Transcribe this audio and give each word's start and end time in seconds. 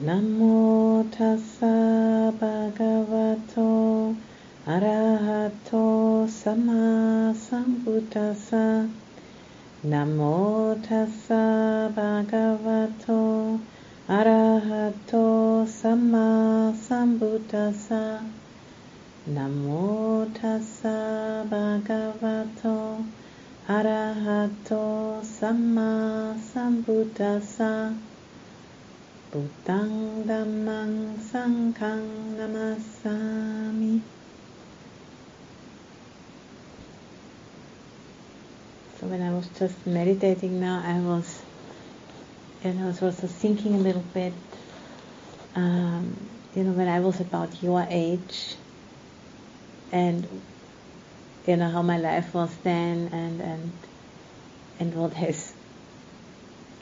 Namo 0.00 1.04
tassa 1.12 2.32
bhagavato 2.40 4.16
arahato 4.66 6.24
sama 6.26 7.34
sambuddhassa. 7.36 8.88
Namo 9.84 10.74
tassa 10.80 11.92
bhagavato 11.92 13.60
arahato 14.08 15.68
sama 15.68 16.72
sambuddhassa. 16.72 18.24
Namo 19.28 20.24
tassa 20.32 21.44
bhagavato 21.44 23.04
arahato 23.68 25.20
sama 25.22 26.34
sambuddhassa. 26.40 28.09
Buddhang 29.30 30.26
Dhammang 30.26 31.14
Sanghang 31.22 32.34
Namasami. 32.34 34.02
So 38.98 39.06
when 39.06 39.22
I 39.22 39.30
was 39.30 39.46
just 39.56 39.86
meditating 39.86 40.58
now, 40.58 40.82
I 40.84 40.98
was, 40.98 41.42
you 42.64 42.72
know, 42.72 42.86
was 42.86 43.00
also 43.00 43.28
thinking 43.28 43.76
a 43.76 43.78
little 43.78 44.02
bit, 44.12 44.32
um, 45.54 46.16
you 46.56 46.64
know, 46.64 46.72
when 46.72 46.88
I 46.88 46.98
was 46.98 47.20
about 47.20 47.62
your 47.62 47.86
age, 47.88 48.56
and 49.92 50.26
you 51.46 51.56
know 51.56 51.70
how 51.70 51.82
my 51.82 51.98
life 51.98 52.34
was 52.34 52.50
then, 52.64 53.10
and 53.12 53.40
and 53.40 53.72
and 54.80 54.94
what 54.96 55.12
has, 55.12 55.54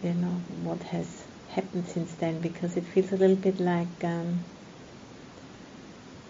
you 0.03 0.15
know, 0.15 0.41
what 0.65 0.83
has 0.85 1.28
happened 1.59 1.89
since 1.89 2.13
then 2.15 2.41
because 2.41 2.77
it 2.77 2.85
feels 2.85 3.11
a 3.11 3.17
little 3.17 3.37
bit 3.37 3.59
like 3.59 4.05
um, 4.05 4.45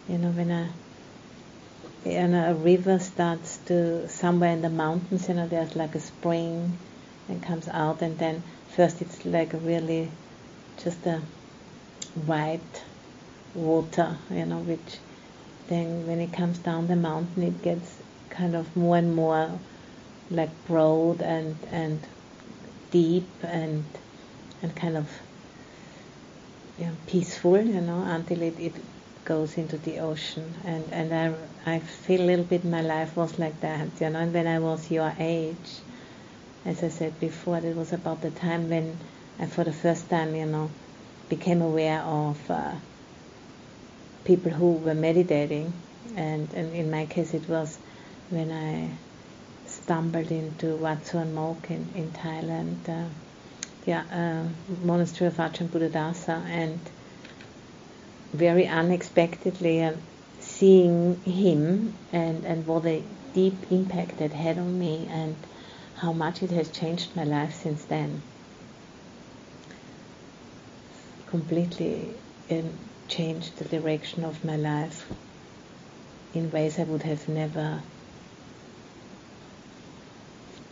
you 0.08 0.16
know 0.16 0.30
when 0.30 0.50
a 0.50 0.68
you 2.04 2.28
know, 2.28 2.52
a 2.52 2.54
river 2.54 2.98
starts 2.98 3.58
to 3.66 4.08
somewhere 4.08 4.52
in 4.52 4.62
the 4.62 4.70
mountains 4.70 5.28
you 5.28 5.34
know 5.34 5.46
there's 5.46 5.76
like 5.76 5.94
a 5.94 6.00
spring 6.00 6.78
and 7.28 7.42
comes 7.42 7.68
out 7.68 8.00
and 8.00 8.18
then 8.18 8.42
first 8.74 9.02
it's 9.02 9.26
like 9.26 9.52
really 9.52 10.10
just 10.82 11.04
a 11.06 11.20
white 12.24 12.82
water 13.54 14.16
you 14.30 14.46
know 14.46 14.60
which 14.60 14.98
then 15.66 16.06
when 16.06 16.20
it 16.20 16.32
comes 16.32 16.56
down 16.58 16.86
the 16.86 16.96
mountain 16.96 17.42
it 17.42 17.60
gets 17.62 17.98
kind 18.30 18.56
of 18.56 18.74
more 18.74 18.96
and 18.96 19.14
more 19.14 19.58
like 20.30 20.50
broad 20.66 21.20
and 21.20 21.54
and 21.70 22.00
deep 22.90 23.28
and 23.42 23.84
and 24.62 24.74
kind 24.74 24.96
of 24.96 25.08
peaceful, 27.08 27.58
you 27.58 27.80
know, 27.80 28.02
until 28.02 28.42
it, 28.42 28.58
it 28.58 28.74
goes 29.24 29.56
into 29.56 29.78
the 29.78 29.98
ocean. 29.98 30.54
And, 30.64 30.84
and 30.92 31.38
I, 31.66 31.74
I 31.76 31.78
feel 31.80 32.22
a 32.22 32.26
little 32.26 32.44
bit 32.44 32.64
my 32.64 32.82
life 32.82 33.16
was 33.16 33.38
like 33.38 33.60
that, 33.60 34.00
you 34.00 34.10
know, 34.10 34.18
and 34.20 34.32
when 34.32 34.46
I 34.46 34.58
was 34.58 34.90
your 34.90 35.12
age, 35.18 35.70
as 36.64 36.82
I 36.82 36.88
said 36.88 37.18
before, 37.18 37.58
it 37.58 37.74
was 37.74 37.92
about 37.92 38.22
the 38.22 38.30
time 38.30 38.68
when 38.68 38.98
I, 39.40 39.46
for 39.46 39.64
the 39.64 39.72
first 39.72 40.08
time, 40.10 40.34
you 40.34 40.46
know, 40.46 40.70
became 41.28 41.62
aware 41.62 42.00
of 42.00 42.38
uh, 42.50 42.74
people 44.24 44.52
who 44.52 44.72
were 44.72 44.94
meditating. 44.94 45.72
And, 46.16 46.52
and 46.54 46.74
in 46.74 46.90
my 46.90 47.06
case, 47.06 47.34
it 47.34 47.48
was 47.48 47.78
when 48.30 48.50
I 48.50 48.90
stumbled 49.68 50.30
into 50.30 50.76
Wat 50.76 51.04
Suan 51.06 51.34
Mokkh 51.34 51.70
in, 51.70 51.88
in 51.94 52.10
Thailand. 52.10 52.88
Uh, 52.88 53.08
yeah, 53.88 54.04
uh, 54.12 54.74
monastery 54.84 55.28
of 55.28 55.36
Ajahn 55.38 55.68
Buddhadasa, 55.68 56.44
and 56.46 56.78
very 58.34 58.66
unexpectedly 58.66 59.82
uh, 59.82 59.94
seeing 60.40 61.18
him 61.22 61.94
and, 62.12 62.44
and 62.44 62.66
what 62.66 62.84
a 62.84 63.02
deep 63.32 63.72
impact 63.72 64.18
that 64.18 64.34
had 64.34 64.58
on 64.58 64.78
me 64.78 65.08
and 65.10 65.34
how 65.96 66.12
much 66.12 66.42
it 66.42 66.50
has 66.50 66.68
changed 66.68 67.16
my 67.16 67.24
life 67.24 67.54
since 67.54 67.82
then. 67.86 68.20
Completely 71.30 72.14
uh, 72.50 72.60
changed 73.08 73.56
the 73.56 73.64
direction 73.64 74.22
of 74.22 74.44
my 74.44 74.56
life 74.56 75.10
in 76.34 76.50
ways 76.50 76.78
I 76.78 76.82
would 76.82 77.04
have 77.04 77.26
never 77.26 77.80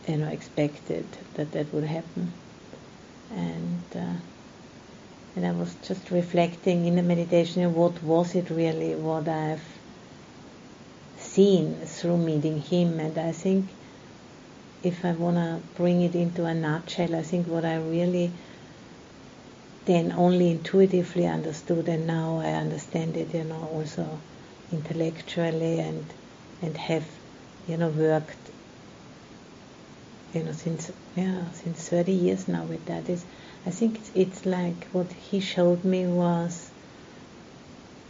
you 0.07 0.17
know 0.17 0.27
expected 0.27 1.05
that 1.33 1.51
that 1.53 1.73
would 1.73 1.83
happen 1.83 2.31
and 3.31 3.83
uh, 3.95 4.13
and 5.35 5.45
I 5.45 5.51
was 5.51 5.75
just 5.83 6.09
reflecting 6.11 6.85
in 6.85 6.95
the 6.95 7.03
meditation 7.03 7.73
what 7.73 8.01
was 8.03 8.35
it 8.35 8.49
really 8.49 8.95
what 8.95 9.27
I've 9.27 9.63
seen 11.17 11.75
through 11.85 12.17
meeting 12.17 12.61
him? 12.61 12.99
And 12.99 13.17
I 13.17 13.31
think 13.31 13.67
if 14.83 15.03
I 15.05 15.11
want 15.11 15.37
to 15.37 15.59
bring 15.75 16.01
it 16.01 16.15
into 16.15 16.45
a 16.45 16.53
nutshell 16.53 17.15
I 17.15 17.21
think 17.23 17.47
what 17.47 17.65
I 17.65 17.75
really 17.77 18.31
then 19.85 20.11
only 20.11 20.51
intuitively 20.51 21.25
understood 21.27 21.87
and 21.87 22.05
now 22.07 22.39
I 22.39 22.51
understand 22.53 23.15
it 23.17 23.33
you 23.33 23.43
know 23.43 23.69
also 23.73 24.19
intellectually 24.71 25.79
and 25.79 26.05
and 26.61 26.75
have 26.77 27.05
you 27.67 27.77
know 27.77 27.89
worked 27.89 28.51
you 30.37 30.43
know 30.43 30.51
since 30.51 30.91
yeah 31.15 31.43
since 31.51 31.89
30 31.89 32.11
years 32.11 32.47
now 32.47 32.63
with 32.63 32.85
that 32.85 33.09
is 33.09 33.25
I 33.65 33.71
think 33.71 33.97
it's, 33.97 34.11
it's 34.13 34.45
like 34.45 34.85
what 34.91 35.11
he 35.11 35.39
showed 35.39 35.83
me 35.83 36.05
was 36.05 36.69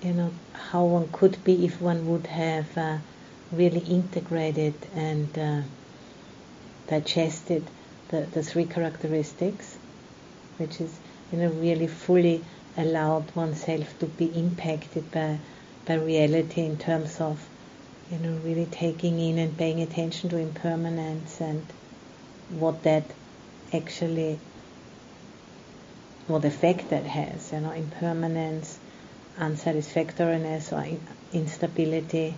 you 0.03 0.13
know 0.13 0.31
how 0.53 0.83
one 0.83 1.07
could 1.11 1.41
be 1.45 1.65
if 1.65 1.81
one 1.81 2.05
would 2.11 2.27
have 2.27 2.77
uh, 2.77 2.97
really 3.51 3.79
integrated 3.79 4.73
and 4.93 5.39
uh, 5.39 5.61
digested 6.87 7.63
the, 8.09 8.21
the 8.33 8.43
three 8.43 8.65
characteristics 8.65 9.77
which 10.57 10.81
is 10.81 10.93
you 11.31 11.39
know 11.39 11.49
really 11.49 11.87
fully 11.87 12.43
allowed 12.75 13.33
oneself 13.35 13.97
to 13.99 14.05
be 14.05 14.25
impacted 14.25 15.09
by 15.11 15.39
by 15.85 15.93
reality 15.93 16.61
in 16.65 16.77
terms 16.77 17.21
of 17.21 17.47
you 18.11 18.17
know 18.19 18.37
really 18.43 18.67
taking 18.69 19.17
in 19.17 19.37
and 19.37 19.57
paying 19.57 19.81
attention 19.81 20.29
to 20.29 20.37
impermanence 20.37 21.39
and 21.39 21.65
what 22.49 22.83
that 22.83 23.03
actually, 23.73 24.39
what 26.27 26.45
effect 26.45 26.89
that 26.89 27.03
has, 27.03 27.51
you 27.51 27.59
know, 27.59 27.71
impermanence, 27.71 28.79
unsatisfactoriness 29.37 30.71
or 30.71 30.85
instability, 31.33 32.33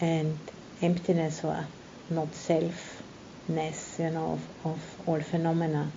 and 0.00 0.38
emptiness 0.82 1.44
or 1.44 1.66
not 2.10 2.28
selfness, 2.32 3.98
you 3.98 4.10
know, 4.10 4.38
of, 4.64 4.66
of 4.66 5.08
all 5.08 5.20
phenomena. 5.20 5.90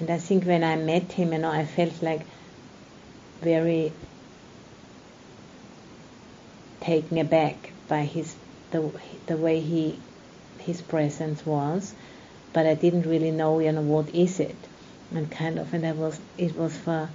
And 0.00 0.10
I 0.10 0.18
think 0.18 0.44
when 0.44 0.64
I 0.64 0.76
met 0.76 1.12
him, 1.12 1.32
you 1.32 1.38
know, 1.38 1.50
I 1.50 1.64
felt 1.64 2.02
like 2.02 2.22
very 3.40 3.92
taken 6.80 7.18
aback 7.18 7.72
by 7.88 8.04
his 8.04 8.34
the 8.70 8.90
the 9.26 9.36
way 9.36 9.60
he 9.60 9.98
his 10.58 10.82
presence 10.82 11.44
was 11.46 11.94
but 12.54 12.66
I 12.66 12.74
didn't 12.74 13.02
really 13.02 13.32
know, 13.32 13.58
you 13.58 13.72
know, 13.72 13.82
what 13.82 14.08
is 14.14 14.40
it, 14.40 14.56
and 15.12 15.30
kind 15.30 15.58
of, 15.58 15.74
and 15.74 15.84
I 15.84 15.92
was, 15.92 16.18
it 16.38 16.56
was 16.56 16.74
for 16.74 17.10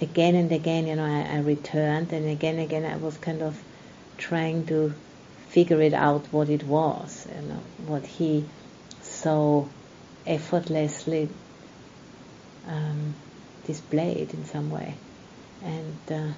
again 0.00 0.36
and 0.36 0.50
again, 0.52 0.86
you 0.86 0.94
know, 0.94 1.04
I, 1.04 1.36
I 1.36 1.40
returned, 1.40 2.12
and 2.12 2.26
again 2.30 2.54
and 2.54 2.64
again 2.64 2.84
I 2.84 2.96
was 2.96 3.18
kind 3.18 3.42
of 3.42 3.60
trying 4.16 4.64
to 4.66 4.94
figure 5.48 5.80
it 5.82 5.92
out 5.92 6.32
what 6.32 6.48
it 6.48 6.62
was, 6.62 7.26
you 7.34 7.48
know, 7.48 7.60
what 7.86 8.06
he 8.06 8.44
so 9.02 9.68
effortlessly 10.26 11.28
um, 12.68 13.14
displayed 13.66 14.32
in 14.32 14.44
some 14.46 14.70
way, 14.70 14.94
and 15.64 15.98
uh, 16.10 16.32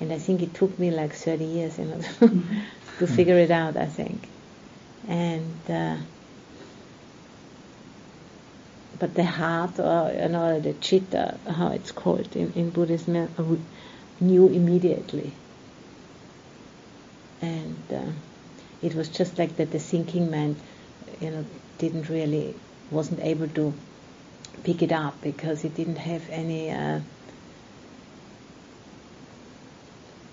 and 0.00 0.12
I 0.12 0.18
think 0.18 0.42
it 0.42 0.54
took 0.54 0.78
me 0.78 0.92
like 0.92 1.12
30 1.12 1.44
years, 1.44 1.78
you 1.78 1.86
know, 1.86 2.00
to 3.00 3.06
figure 3.08 3.38
it 3.38 3.50
out. 3.50 3.76
I 3.76 3.86
think, 3.86 4.28
and. 5.08 5.60
Uh, 5.68 5.96
but 8.98 9.14
the 9.14 9.24
heart, 9.24 9.78
or 9.78 10.12
you 10.12 10.28
know, 10.28 10.60
the 10.60 10.72
chitta, 10.74 11.38
how 11.46 11.68
it's 11.68 11.92
called 11.92 12.34
in, 12.36 12.52
in 12.52 12.70
Buddhism, 12.70 13.28
knew 14.20 14.48
immediately. 14.48 15.32
And 17.42 17.76
uh, 17.92 18.10
it 18.82 18.94
was 18.94 19.08
just 19.08 19.38
like 19.38 19.56
that 19.56 19.70
the 19.70 19.78
thinking 19.78 20.30
mind, 20.30 20.56
you 21.20 21.30
know, 21.30 21.44
didn't 21.78 22.08
really, 22.08 22.54
wasn't 22.90 23.20
able 23.20 23.48
to 23.48 23.74
pick 24.64 24.82
it 24.82 24.92
up 24.92 25.20
because 25.20 25.64
it 25.64 25.74
didn't 25.74 25.98
have 25.98 26.22
any, 26.30 26.70
uh, 26.70 27.00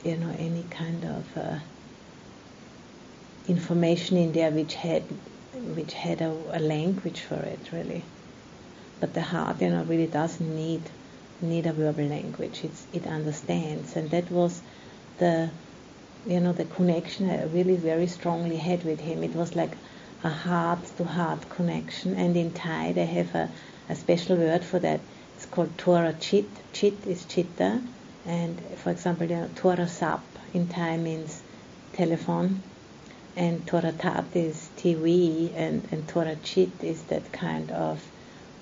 you 0.05 0.17
know, 0.17 0.33
any 0.39 0.63
kind 0.69 1.03
of 1.03 1.37
uh, 1.37 1.59
information 3.47 4.17
in 4.17 4.31
there 4.31 4.51
which 4.51 4.75
had, 4.75 5.03
which 5.75 5.93
had 5.93 6.21
a, 6.21 6.31
a 6.53 6.59
language 6.59 7.19
for 7.21 7.35
it 7.35 7.59
really 7.73 8.03
but 8.99 9.13
the 9.13 9.21
heart, 9.21 9.61
you 9.61 9.69
know, 9.69 9.83
really 9.83 10.07
does 10.07 10.39
need 10.39 10.81
need 11.41 11.65
a 11.65 11.73
verbal 11.73 12.05
language. 12.05 12.63
It's, 12.63 12.87
it 12.93 13.05
understands, 13.05 13.95
and 13.95 14.09
that 14.11 14.31
was 14.31 14.61
the 15.17 15.49
you 16.25 16.39
know 16.39 16.53
the 16.53 16.65
connection 16.65 17.29
I 17.29 17.43
really 17.45 17.75
very 17.75 18.07
strongly 18.07 18.57
had 18.57 18.83
with 18.83 18.99
him. 18.99 19.23
It 19.23 19.35
was 19.35 19.55
like 19.55 19.75
a 20.23 20.29
heart-to-heart 20.29 21.49
connection, 21.49 22.15
and 22.15 22.37
in 22.37 22.51
Thai 22.51 22.93
they 22.93 23.05
have 23.05 23.35
a, 23.35 23.49
a 23.89 23.95
special 23.95 24.37
word 24.37 24.63
for 24.63 24.79
that. 24.79 25.01
It's 25.35 25.45
called 25.45 25.77
Tora 25.77 26.13
Chit. 26.13 26.45
Chit 26.71 27.05
is 27.05 27.25
chitta, 27.25 27.81
and 28.25 28.61
for 28.77 28.91
example, 28.91 29.27
you 29.27 29.35
know, 29.35 29.49
Tora 29.55 29.87
Sap 29.87 30.23
in 30.53 30.67
Thai 30.67 30.97
means 30.97 31.41
telephone, 31.93 32.61
and 33.35 33.65
Tora 33.67 33.91
Tat 33.91 34.25
is 34.33 34.69
TV, 34.77 35.51
and, 35.55 35.87
and 35.91 36.07
Tora 36.07 36.35
Chit 36.37 36.71
is 36.81 37.03
that 37.03 37.31
kind 37.33 37.71
of 37.71 38.01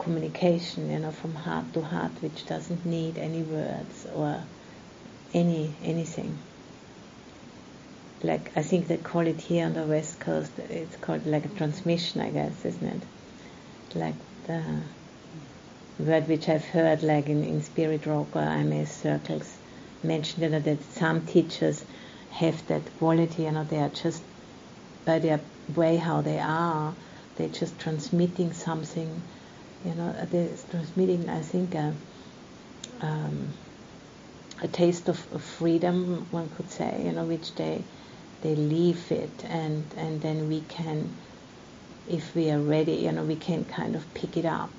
communication, 0.02 0.90
you 0.90 1.00
know, 1.00 1.12
from 1.12 1.36
heart 1.36 1.74
to 1.74 1.82
heart, 1.82 2.12
which 2.22 2.46
doesn't 2.48 2.86
need 2.86 3.18
any 3.18 3.44
words 3.44 4.08
or 4.16 4.44
any 5.34 5.74
anything. 5.84 6.38
Like 8.24 8.52
I 8.56 8.64
think 8.64 8.88
they 8.88 8.98
call 8.98 9.28
it 9.28 9.40
here 9.40 9.66
on 9.66 9.74
the 9.74 9.84
west 9.84 10.20
coast. 10.20 10.52
It's 10.58 10.98
called 10.98 11.26
like 11.26 11.46
a 11.46 11.50
transmission, 11.50 12.22
I 12.22 12.30
guess, 12.32 12.66
isn't 12.66 12.88
it? 12.88 13.04
Like 13.96 14.16
the 14.48 14.64
word 16.00 16.28
which 16.28 16.50
I've 16.50 16.66
heard, 16.66 17.04
like 17.04 17.28
in, 17.28 17.44
in 17.44 17.62
spirit 17.62 18.06
rock 18.06 18.36
or 18.36 18.42
IMS 18.42 18.88
circles, 18.88 19.56
mentioned 20.04 20.44
you 20.44 20.50
know, 20.50 20.60
that 20.60 20.84
some 20.94 21.26
teachers 21.26 21.84
have 22.32 22.68
that 22.68 22.82
quality. 22.98 23.44
You 23.44 23.52
know, 23.52 23.64
they 23.64 23.80
are 23.80 23.90
just 23.90 24.24
by 25.06 25.20
their 25.20 25.40
way 25.76 25.98
how 25.98 26.22
they 26.22 26.40
are, 26.40 26.94
they're 27.36 27.48
just 27.48 27.80
transmitting 27.80 28.54
something 28.54 29.22
you 29.86 29.96
know, 29.96 30.14
they're 30.30 30.50
transmitting, 30.70 31.30
I 31.30 31.42
think, 31.42 31.76
a, 31.76 31.94
um, 33.02 33.50
a 34.62 34.68
taste 34.68 35.10
of, 35.10 35.20
of, 35.34 35.42
freedom, 35.42 36.28
one 36.32 36.50
could 36.50 36.70
say, 36.70 37.04
you 37.06 37.12
know, 37.12 37.26
which 37.26 37.56
they 37.56 37.84
they 38.42 38.56
leave 38.56 39.12
it, 39.12 39.46
and 39.46 39.84
and 39.98 40.22
then 40.22 40.48
we 40.48 40.62
can, 40.62 41.16
if 42.10 42.36
we 42.36 42.50
are 42.50 42.60
ready, 42.60 42.94
you 42.94 43.12
know, 43.12 43.24
we 43.24 43.36
can 43.36 43.66
kind 43.66 43.96
of 43.96 44.14
pick 44.14 44.38
it 44.38 44.46
up, 44.46 44.72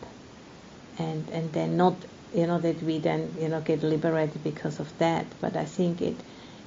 and 0.99 1.29
and 1.31 1.53
then 1.53 1.77
not, 1.77 1.95
you 2.35 2.47
know, 2.47 2.59
that 2.59 2.83
we 2.83 2.99
then 2.99 3.35
you 3.39 3.49
know 3.49 3.61
get 3.61 3.83
liberated 3.83 4.43
because 4.45 4.81
of 4.81 4.97
that, 4.99 5.27
but 5.41 5.57
I 5.57 5.65
think 5.65 6.01
it 6.03 6.17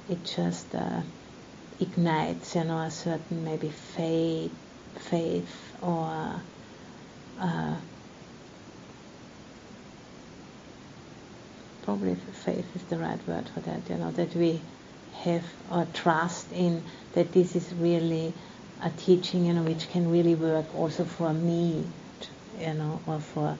it 0.08 0.24
just 0.24 0.74
uh, 0.74 1.00
ignites, 1.80 2.54
you 2.54 2.64
know, 2.64 2.78
a 2.78 2.90
certain 2.90 3.44
maybe 3.44 3.70
faith, 3.70 4.52
faith 4.98 5.74
or 5.82 6.40
uh, 7.40 7.76
probably 11.86 12.16
faith 12.44 12.66
is 12.74 12.82
the 12.90 12.98
right 12.98 13.26
word 13.28 13.48
for 13.48 13.60
that, 13.60 13.88
you 13.88 13.96
know, 13.96 14.10
that 14.10 14.34
we 14.34 14.60
have 15.22 15.44
a 15.70 15.86
trust 15.94 16.52
in 16.52 16.82
that 17.12 17.32
this 17.32 17.56
is 17.56 17.72
really 17.74 18.34
a 18.82 18.90
teaching, 18.90 19.46
you 19.46 19.54
know, 19.54 19.62
which 19.62 19.88
can 19.90 20.10
really 20.10 20.34
work 20.34 20.66
also 20.74 21.04
for 21.04 21.32
me, 21.32 21.86
you 22.60 22.74
know, 22.74 23.00
or 23.06 23.20
for 23.20 23.56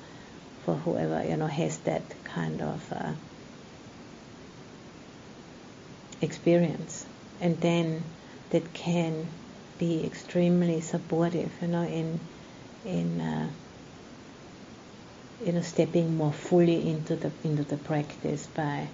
for 0.65 0.75
whoever, 0.75 1.25
you 1.25 1.37
know, 1.37 1.47
has 1.47 1.79
that 1.79 2.03
kind 2.25 2.61
of 2.61 2.93
uh, 2.93 3.13
experience. 6.21 7.07
And 7.41 7.61
then 7.61 8.03
that 8.51 8.75
can 8.75 9.29
be 9.79 10.05
extremely 10.05 10.81
supportive, 10.81 11.53
you 11.63 11.69
know, 11.69 11.85
in 11.85 12.19
in 12.85 13.21
uh, 13.21 13.49
you 15.45 15.53
know 15.53 15.61
stepping 15.61 16.17
more 16.17 16.33
fully 16.33 16.89
into 16.89 17.15
the 17.15 17.31
into 17.45 17.63
the 17.63 17.77
practice 17.77 18.47
by 18.47 18.89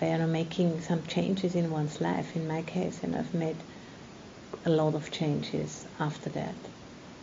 by 0.00 0.08
you 0.08 0.18
know 0.18 0.26
making 0.26 0.80
some 0.80 1.02
changes 1.06 1.54
in 1.54 1.70
one's 1.70 2.00
life. 2.00 2.34
In 2.34 2.48
my 2.48 2.62
case, 2.62 3.00
and 3.02 3.14
I've 3.14 3.34
made 3.34 3.56
a 4.64 4.70
lot 4.70 4.94
of 4.94 5.10
changes 5.10 5.86
after 6.00 6.30
that, 6.30 6.54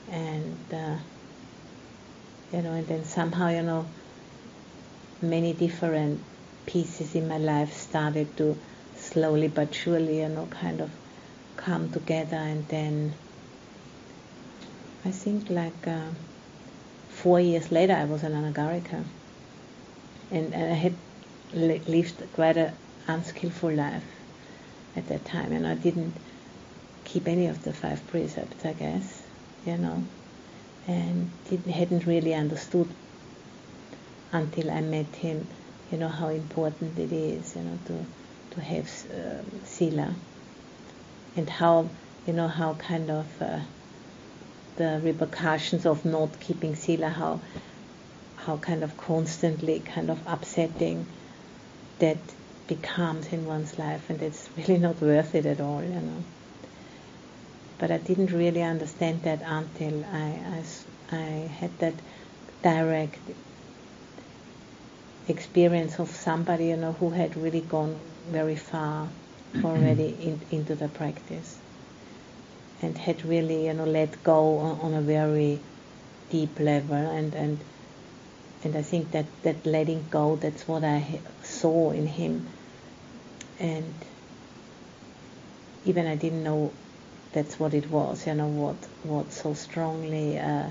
and 0.07 0.57
uh, 0.71 0.97
you 2.53 2.61
know, 2.61 2.73
and 2.73 2.87
then 2.87 3.05
somehow 3.05 3.49
you 3.49 3.63
know 3.63 3.87
many 5.21 5.53
different 5.53 6.21
pieces 6.65 7.15
in 7.15 7.27
my 7.27 7.37
life 7.37 7.73
started 7.73 8.37
to 8.37 8.57
slowly 8.95 9.47
but 9.47 9.73
surely 9.73 10.19
you 10.19 10.29
know 10.29 10.45
kind 10.45 10.79
of 10.79 10.91
come 11.57 11.91
together, 11.91 12.37
and 12.37 12.67
then 12.67 13.15
I 15.03 15.09
think 15.09 15.49
like. 15.49 15.87
Uh, 15.87 16.11
four 17.21 17.39
years 17.39 17.71
later, 17.71 17.93
I 17.93 18.05
was 18.05 18.23
an 18.23 18.33
anagarika. 18.33 19.03
And, 20.31 20.53
and 20.53 20.71
I 20.71 20.75
had 20.75 20.95
lived 21.53 22.23
quite 22.33 22.57
an 22.57 22.73
unskillful 23.07 23.73
life 23.73 24.03
at 24.95 25.07
that 25.07 25.25
time, 25.25 25.51
and 25.51 25.67
I 25.67 25.75
didn't 25.75 26.13
keep 27.05 27.27
any 27.27 27.47
of 27.47 27.63
the 27.63 27.73
five 27.73 28.05
precepts, 28.07 28.65
I 28.65 28.73
guess, 28.73 29.21
you 29.65 29.77
know, 29.77 30.03
and 30.87 31.29
didn't, 31.49 31.71
hadn't 31.71 32.05
really 32.05 32.33
understood 32.33 32.87
until 34.31 34.71
I 34.71 34.81
met 34.81 35.13
him, 35.15 35.47
you 35.91 35.97
know, 35.97 36.07
how 36.07 36.29
important 36.29 36.97
it 36.97 37.11
is, 37.11 37.55
you 37.55 37.61
know, 37.63 37.77
to 37.87 38.05
to 38.55 38.61
have 38.61 38.89
uh, 39.13 39.65
sila, 39.65 40.13
and 41.37 41.49
how, 41.49 41.89
you 42.27 42.33
know, 42.33 42.47
how 42.47 42.73
kind 42.73 43.09
of 43.09 43.25
uh, 43.41 43.59
the 44.81 44.99
repercussions 45.03 45.85
of 45.85 46.05
not 46.05 46.39
keeping 46.39 46.75
sila, 46.75 47.09
how 47.09 47.39
how 48.45 48.57
kind 48.57 48.83
of 48.83 48.97
constantly 48.97 49.79
kind 49.79 50.09
of 50.09 50.19
upsetting 50.25 51.05
that 51.99 52.17
becomes 52.67 53.27
in 53.27 53.45
one's 53.45 53.77
life, 53.77 54.09
and 54.09 54.19
it's 54.23 54.49
really 54.57 54.79
not 54.79 54.99
worth 54.99 55.35
it 55.35 55.45
at 55.45 55.61
all, 55.61 55.83
you 55.83 56.01
know. 56.07 56.23
But 57.77 57.91
I 57.91 57.97
didn't 57.97 58.31
really 58.31 58.63
understand 58.63 59.21
that 59.23 59.41
until 59.45 60.03
I, 60.11 60.27
I, 60.57 61.15
I 61.15 61.25
had 61.59 61.77
that 61.79 61.93
direct 62.63 63.19
experience 65.27 65.99
of 65.99 66.09
somebody, 66.09 66.67
you 66.67 66.77
know, 66.77 66.93
who 66.93 67.11
had 67.11 67.37
really 67.37 67.61
gone 67.61 67.99
very 68.29 68.55
far 68.55 69.09
already 69.63 70.15
in, 70.27 70.41
into 70.51 70.73
the 70.73 70.87
practice 70.87 71.60
and 72.81 72.97
had 72.97 73.23
really 73.25 73.67
you 73.67 73.73
know 73.73 73.85
let 73.85 74.23
go 74.23 74.57
on, 74.57 74.79
on 74.79 74.93
a 74.93 75.01
very 75.01 75.59
deep 76.29 76.59
level. 76.59 76.95
And 76.95 77.33
and 77.35 77.59
and 78.63 78.75
I 78.75 78.81
think 78.81 79.11
that 79.11 79.25
that 79.43 79.65
letting 79.65 80.05
go 80.09 80.35
that's 80.35 80.67
what 80.67 80.83
I 80.83 81.19
saw 81.43 81.91
in 81.91 82.07
him. 82.07 82.47
And 83.59 83.93
even 85.85 86.07
I 86.07 86.15
didn't 86.15 86.43
know 86.43 86.71
that's 87.33 87.59
what 87.59 87.73
it 87.73 87.89
was 87.89 88.27
you 88.27 88.33
know 88.33 88.47
what 88.47 88.75
what 89.03 89.31
so 89.31 89.53
strongly 89.53 90.37
uh, 90.37 90.69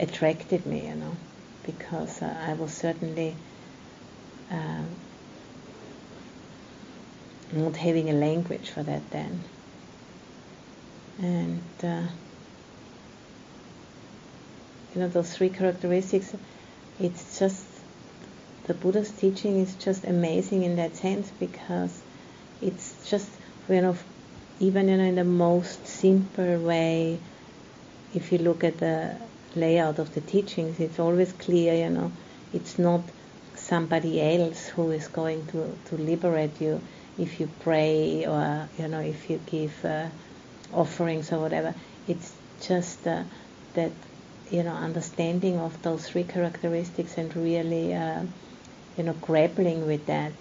attracted 0.00 0.64
me 0.66 0.86
you 0.86 0.94
know 0.94 1.16
because 1.64 2.22
uh, 2.22 2.34
I 2.46 2.54
was 2.54 2.72
certainly 2.72 3.36
uh, 4.50 4.82
not 7.52 7.76
having 7.76 8.10
a 8.10 8.14
language 8.14 8.70
for 8.70 8.82
that 8.82 9.10
then 9.10 9.44
and 11.22 11.62
uh, 11.84 12.02
you 14.94 15.00
know 15.00 15.08
those 15.08 15.34
three 15.36 15.48
characteristics 15.48 16.34
it's 17.00 17.38
just 17.38 17.64
the 18.64 18.74
buddha's 18.74 19.10
teaching 19.10 19.60
is 19.60 19.74
just 19.76 20.04
amazing 20.04 20.62
in 20.64 20.76
that 20.76 20.94
sense 20.96 21.30
because 21.40 22.02
it's 22.60 23.08
just 23.08 23.28
you 23.68 23.80
know 23.80 23.96
even 24.60 24.88
you 24.88 24.96
know 24.96 25.04
in 25.04 25.14
the 25.14 25.24
most 25.24 25.86
simple 25.86 26.58
way 26.58 27.18
if 28.14 28.32
you 28.32 28.38
look 28.38 28.64
at 28.64 28.78
the 28.78 29.16
layout 29.54 29.98
of 29.98 30.12
the 30.14 30.20
teachings 30.20 30.80
it's 30.80 30.98
always 30.98 31.32
clear 31.32 31.74
you 31.74 31.90
know 31.90 32.10
it's 32.52 32.78
not 32.78 33.00
somebody 33.54 34.20
else 34.20 34.68
who 34.68 34.90
is 34.90 35.08
going 35.08 35.46
to, 35.46 35.76
to 35.84 35.96
liberate 35.96 36.60
you 36.60 36.80
if 37.18 37.38
you 37.38 37.48
pray 37.60 38.24
or 38.26 38.68
you 38.78 38.88
know 38.88 39.00
if 39.00 39.30
you 39.30 39.38
give 39.46 39.84
uh, 39.84 40.08
offerings 40.72 41.32
or 41.32 41.40
whatever. 41.40 41.74
It's 42.08 42.32
just 42.60 43.06
uh, 43.06 43.24
that 43.74 43.92
you 44.50 44.62
know 44.62 44.72
understanding 44.72 45.58
of 45.58 45.80
those 45.82 46.08
three 46.08 46.24
characteristics 46.24 47.16
and 47.16 47.34
really 47.36 47.94
uh, 47.94 48.22
you 48.96 49.04
know 49.04 49.14
grappling 49.14 49.86
with 49.86 50.06
that 50.06 50.32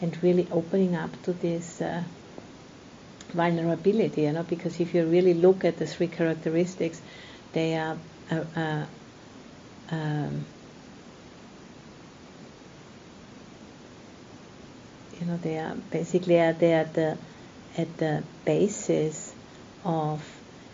and 0.00 0.20
really 0.22 0.48
opening 0.50 0.96
up 0.96 1.10
to 1.22 1.32
this 1.32 1.80
uh, 1.80 2.02
vulnerability. 3.30 4.22
You 4.22 4.32
know, 4.32 4.42
because 4.42 4.80
if 4.80 4.94
you 4.94 5.04
really 5.06 5.34
look 5.34 5.64
at 5.64 5.78
the 5.78 5.86
three 5.86 6.08
characteristics, 6.08 7.00
they 7.52 7.76
are. 7.76 7.96
Uh, 8.30 8.44
uh, 8.56 8.86
um, 9.90 10.46
you 15.20 15.26
know, 15.26 15.36
they 15.36 15.58
are 15.58 15.74
basically 15.90 16.40
are 16.40 16.52
they 16.52 16.72
at 16.72 16.94
the 16.94 17.16
at 17.76 17.96
the 17.98 18.22
basis 18.44 19.31
of 19.84 20.22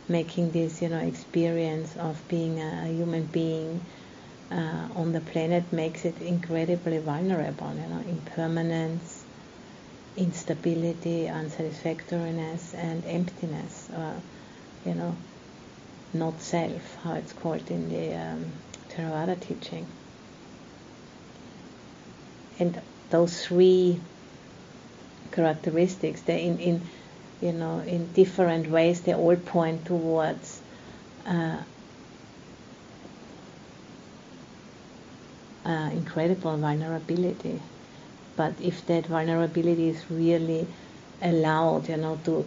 making 0.09 0.51
this, 0.53 0.81
you 0.83 0.89
know, 0.89 0.99
experience 0.99 1.97
of 1.97 2.27
being 2.29 2.61
a, 2.61 2.87
human 2.89 3.25
being 3.27 3.81
uh, 4.51 4.89
on 4.95 5.13
the 5.13 5.21
planet 5.21 5.73
makes 5.73 6.05
it 6.05 6.21
incredibly 6.21 6.99
vulnerable. 6.99 7.73
You 7.75 7.87
know, 7.89 8.03
impermanence, 8.07 9.25
instability, 10.17 11.27
unsatisfactoriness, 11.27 12.75
and 12.75 13.05
emptiness, 13.05 13.89
or 13.95 14.23
you 14.85 14.95
know, 14.95 15.17
not 16.15 16.41
self, 16.41 16.97
how 17.03 17.15
it's 17.15 17.33
called 17.33 17.71
in 17.71 17.89
the 17.89 18.15
um, 18.15 18.53
Theravada 18.91 19.39
teaching. 19.41 19.87
And 22.59 22.81
those 23.11 23.45
three 23.47 24.01
characteristics, 25.31 26.23
they 26.23 26.45
in, 26.45 26.59
in 26.59 26.83
you 27.41 27.53
know 27.53 27.81
in 27.81 28.13
different 28.13 28.71
ways, 28.71 29.03
they 29.03 29.15
all 29.15 29.37
point 29.37 29.87
towards 29.87 30.61
uh, 31.27 31.59
uh, 35.65 35.91
incredible 35.93 36.57
vulnerability. 36.57 37.61
But 38.37 38.55
if 38.61 38.87
that 38.87 39.07
vulnerability 39.07 39.89
is 39.89 40.11
really 40.11 40.67
allowed, 41.21 41.89
you 41.89 41.97
know, 41.97 42.19
to 42.25 42.47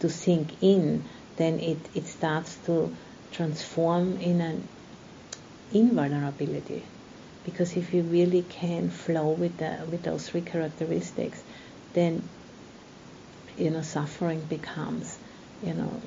to 0.00 0.10
sink 0.10 0.50
in, 0.60 1.04
then 1.36 1.60
it, 1.60 1.78
it 1.94 2.06
starts 2.06 2.56
to 2.66 2.94
transform 3.30 4.18
in 4.18 4.40
an 4.40 4.68
invulnerability. 5.72 6.82
Because 7.44 7.76
if 7.76 7.94
you 7.94 8.02
really 8.02 8.42
can 8.42 8.90
flow 8.90 9.30
with 9.30 9.56
the, 9.58 9.78
with 9.90 10.02
those 10.02 10.28
three 10.28 10.42
characteristics, 10.42 11.42
then 11.94 12.22
you 13.56 13.70
know 13.70 13.82
suffering 13.82 14.40
becomes 14.42 15.18
you 15.62 15.74
know 15.74 16.00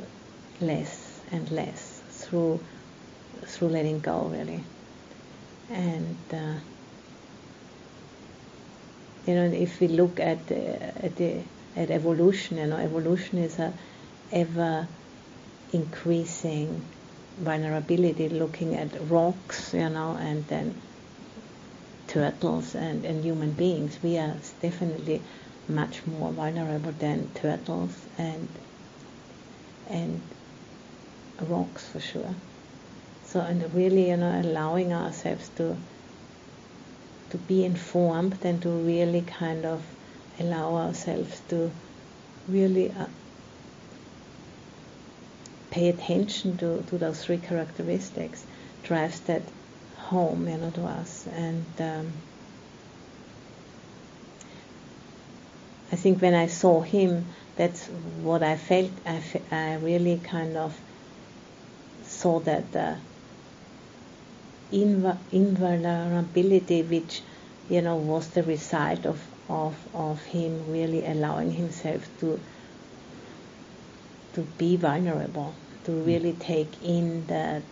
less 0.61 1.21
and 1.31 1.49
less 1.51 2.01
through 2.09 2.59
through 3.45 3.69
letting 3.69 3.99
go 3.99 4.23
really. 4.25 4.63
And 5.69 6.17
uh, 6.31 6.55
you 9.25 9.35
know 9.35 9.45
if 9.45 9.79
we 9.79 9.87
look 9.87 10.19
at 10.19 10.47
the, 10.47 11.05
at 11.05 11.15
the 11.15 11.43
at 11.75 11.89
evolution 11.91 12.57
you 12.57 12.67
know 12.67 12.77
evolution 12.77 13.39
is 13.39 13.59
a 13.59 13.73
ever 14.31 14.87
increasing 15.73 16.81
vulnerability 17.37 18.29
looking 18.29 18.75
at 18.75 19.09
rocks 19.09 19.73
you 19.73 19.89
know 19.89 20.15
and 20.19 20.47
then 20.47 20.81
turtles 22.07 22.75
and, 22.75 23.05
and 23.05 23.23
human 23.23 23.51
beings. 23.51 23.99
We 24.01 24.17
are 24.17 24.35
definitely 24.61 25.21
much 25.67 26.05
more 26.05 26.31
vulnerable 26.31 26.91
than 26.91 27.29
turtles 27.33 27.91
and 28.17 28.47
and 29.89 30.21
rocks 31.47 31.85
for 31.87 31.99
sure. 31.99 32.35
So 33.25 33.39
and 33.39 33.73
really, 33.73 34.09
you 34.09 34.17
know, 34.17 34.41
allowing 34.41 34.93
ourselves 34.93 35.49
to 35.57 35.75
to 37.31 37.37
be 37.37 37.65
informed 37.65 38.37
and 38.43 38.61
to 38.61 38.69
really 38.69 39.21
kind 39.21 39.65
of 39.65 39.83
allow 40.39 40.75
ourselves 40.75 41.41
to 41.49 41.71
really 42.47 42.91
uh, 42.91 43.07
pay 45.71 45.89
attention 45.89 46.57
to, 46.57 46.83
to 46.83 46.97
those 46.97 47.25
three 47.25 47.37
characteristics 47.37 48.45
drives 48.83 49.19
that 49.21 49.41
home, 49.97 50.47
you 50.47 50.57
know, 50.57 50.69
to 50.71 50.83
us 50.83 51.27
and. 51.27 51.65
Um, 51.79 52.13
I 55.91 55.95
think 55.95 56.21
when 56.21 56.33
I 56.33 56.47
saw 56.47 56.81
him, 56.81 57.25
that's 57.57 57.87
what 58.23 58.43
I 58.43 58.57
felt. 58.57 58.91
I, 59.05 59.21
I 59.51 59.75
really 59.75 60.19
kind 60.23 60.57
of 60.57 60.75
saw 62.03 62.39
that 62.41 62.71
the 62.71 62.97
inv- 64.71 65.17
invulnerability, 65.31 66.81
which 66.83 67.21
you 67.69 67.81
know 67.81 67.95
was 67.95 68.27
the 68.29 68.43
result 68.43 69.05
of, 69.05 69.19
of 69.49 69.75
of 69.93 70.23
him 70.25 70.71
really 70.71 71.05
allowing 71.05 71.51
himself 71.51 72.07
to 72.19 72.39
to 74.35 74.41
be 74.57 74.75
vulnerable, 74.75 75.53
to 75.85 75.91
mm. 75.91 76.05
really 76.05 76.33
take 76.33 76.83
in 76.83 77.25
that, 77.27 77.63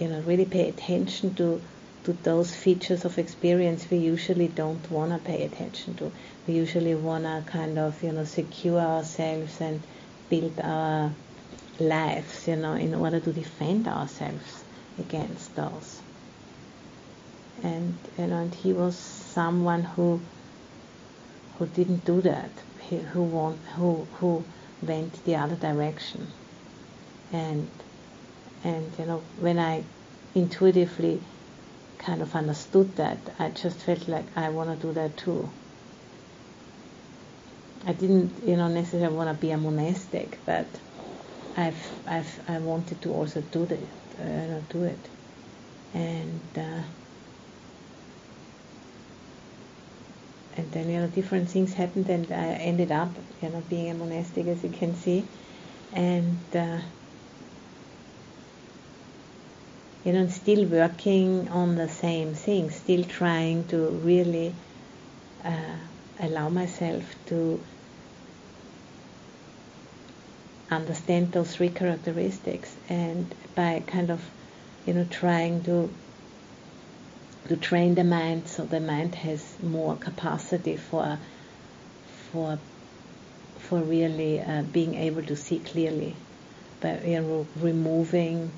you 0.00 0.08
know, 0.08 0.20
really 0.22 0.44
pay 0.44 0.68
attention 0.68 1.34
to 1.36 1.60
to 2.06 2.12
those 2.22 2.54
features 2.54 3.04
of 3.04 3.18
experience 3.18 3.90
we 3.90 3.96
usually 3.96 4.46
don't 4.46 4.88
want 4.92 5.10
to 5.10 5.18
pay 5.18 5.44
attention 5.44 5.92
to. 5.96 6.12
We 6.46 6.54
usually 6.54 6.94
want 6.94 7.24
to 7.24 7.42
kind 7.50 7.80
of, 7.80 8.00
you 8.00 8.12
know, 8.12 8.22
secure 8.22 8.78
ourselves 8.78 9.60
and 9.60 9.82
build 10.30 10.60
our 10.62 11.12
lives, 11.80 12.46
you 12.46 12.54
know, 12.54 12.74
in 12.74 12.94
order 12.94 13.18
to 13.18 13.32
defend 13.32 13.88
ourselves 13.88 14.62
against 15.00 15.56
those. 15.56 15.98
And 17.64 17.98
you 18.16 18.28
know, 18.28 18.38
and 18.38 18.54
he 18.54 18.72
was 18.72 18.96
someone 18.96 19.82
who 19.82 20.20
who 21.58 21.66
didn't 21.66 22.04
do 22.04 22.20
that. 22.20 22.50
He, 22.88 22.98
who 22.98 23.22
want, 23.22 23.58
who 23.74 24.06
who 24.20 24.44
went 24.80 25.24
the 25.24 25.34
other 25.34 25.56
direction. 25.56 26.28
And 27.32 27.68
and 28.62 28.92
you 28.96 29.06
know, 29.06 29.22
when 29.40 29.58
I 29.58 29.82
intuitively 30.36 31.20
kind 32.06 32.22
of 32.22 32.34
understood 32.36 32.96
that, 32.96 33.34
I 33.40 33.50
just 33.50 33.80
felt 33.80 34.08
like 34.08 34.26
I 34.36 34.50
want 34.50 34.70
to 34.70 34.88
do 34.88 34.94
that 34.94 35.18
too. 35.18 35.50
I 37.86 37.94
didn't, 37.94 38.42
you 38.44 38.56
know, 38.56 38.68
necessarily 38.68 39.16
want 39.16 39.30
to 39.30 39.34
be 39.34 39.52
a 39.52 39.58
monastic, 39.58 40.40
but 40.46 40.80
I've, 41.56 41.82
I've, 42.06 42.40
I 42.48 42.58
wanted 42.60 43.02
to 43.02 43.12
also 43.12 43.42
do 43.42 43.66
that, 43.66 43.88
uh, 44.20 44.62
do 44.70 44.84
it, 44.84 45.10
and 45.94 46.42
uh, 46.56 46.82
and 50.56 50.72
then 50.72 50.90
you 50.90 51.00
know 51.00 51.08
different 51.08 51.50
things 51.50 51.74
happened, 51.74 52.08
and 52.10 52.30
I 52.32 52.54
ended 52.70 52.92
up, 52.92 53.18
you 53.42 53.50
know, 53.50 53.62
being 53.62 53.90
a 53.90 53.94
monastic, 53.94 54.46
as 54.48 54.64
you 54.64 54.70
can 54.70 54.94
see, 54.94 55.28
and. 55.92 56.40
Uh, 56.54 56.80
you 60.06 60.12
know, 60.12 60.28
still 60.28 60.64
working 60.66 61.48
on 61.48 61.74
the 61.74 61.88
same 61.88 62.32
thing, 62.32 62.70
still 62.70 63.02
trying 63.02 63.66
to 63.66 63.76
really 63.88 64.54
uh, 65.44 65.76
allow 66.20 66.48
myself 66.48 67.02
to 67.26 67.60
understand 70.70 71.32
those 71.32 71.56
three 71.56 71.70
characteristics 71.70 72.76
and 72.88 73.34
by 73.56 73.82
kind 73.84 74.10
of, 74.10 74.22
you 74.86 74.94
know, 74.94 75.04
trying 75.10 75.64
to 75.64 75.90
to 77.48 77.56
train 77.56 77.94
the 77.96 78.04
mind 78.04 78.46
so 78.48 78.64
the 78.64 78.80
mind 78.80 79.14
has 79.14 79.40
more 79.62 79.96
capacity 79.96 80.76
for 80.76 81.18
for 82.30 82.58
for 83.58 83.80
really 83.80 84.40
uh, 84.40 84.62
being 84.62 84.94
able 84.94 85.22
to 85.22 85.34
see 85.34 85.58
clearly. 85.58 86.14
By 86.80 87.00
you 87.04 87.20
know, 87.22 87.46
removing 87.60 88.52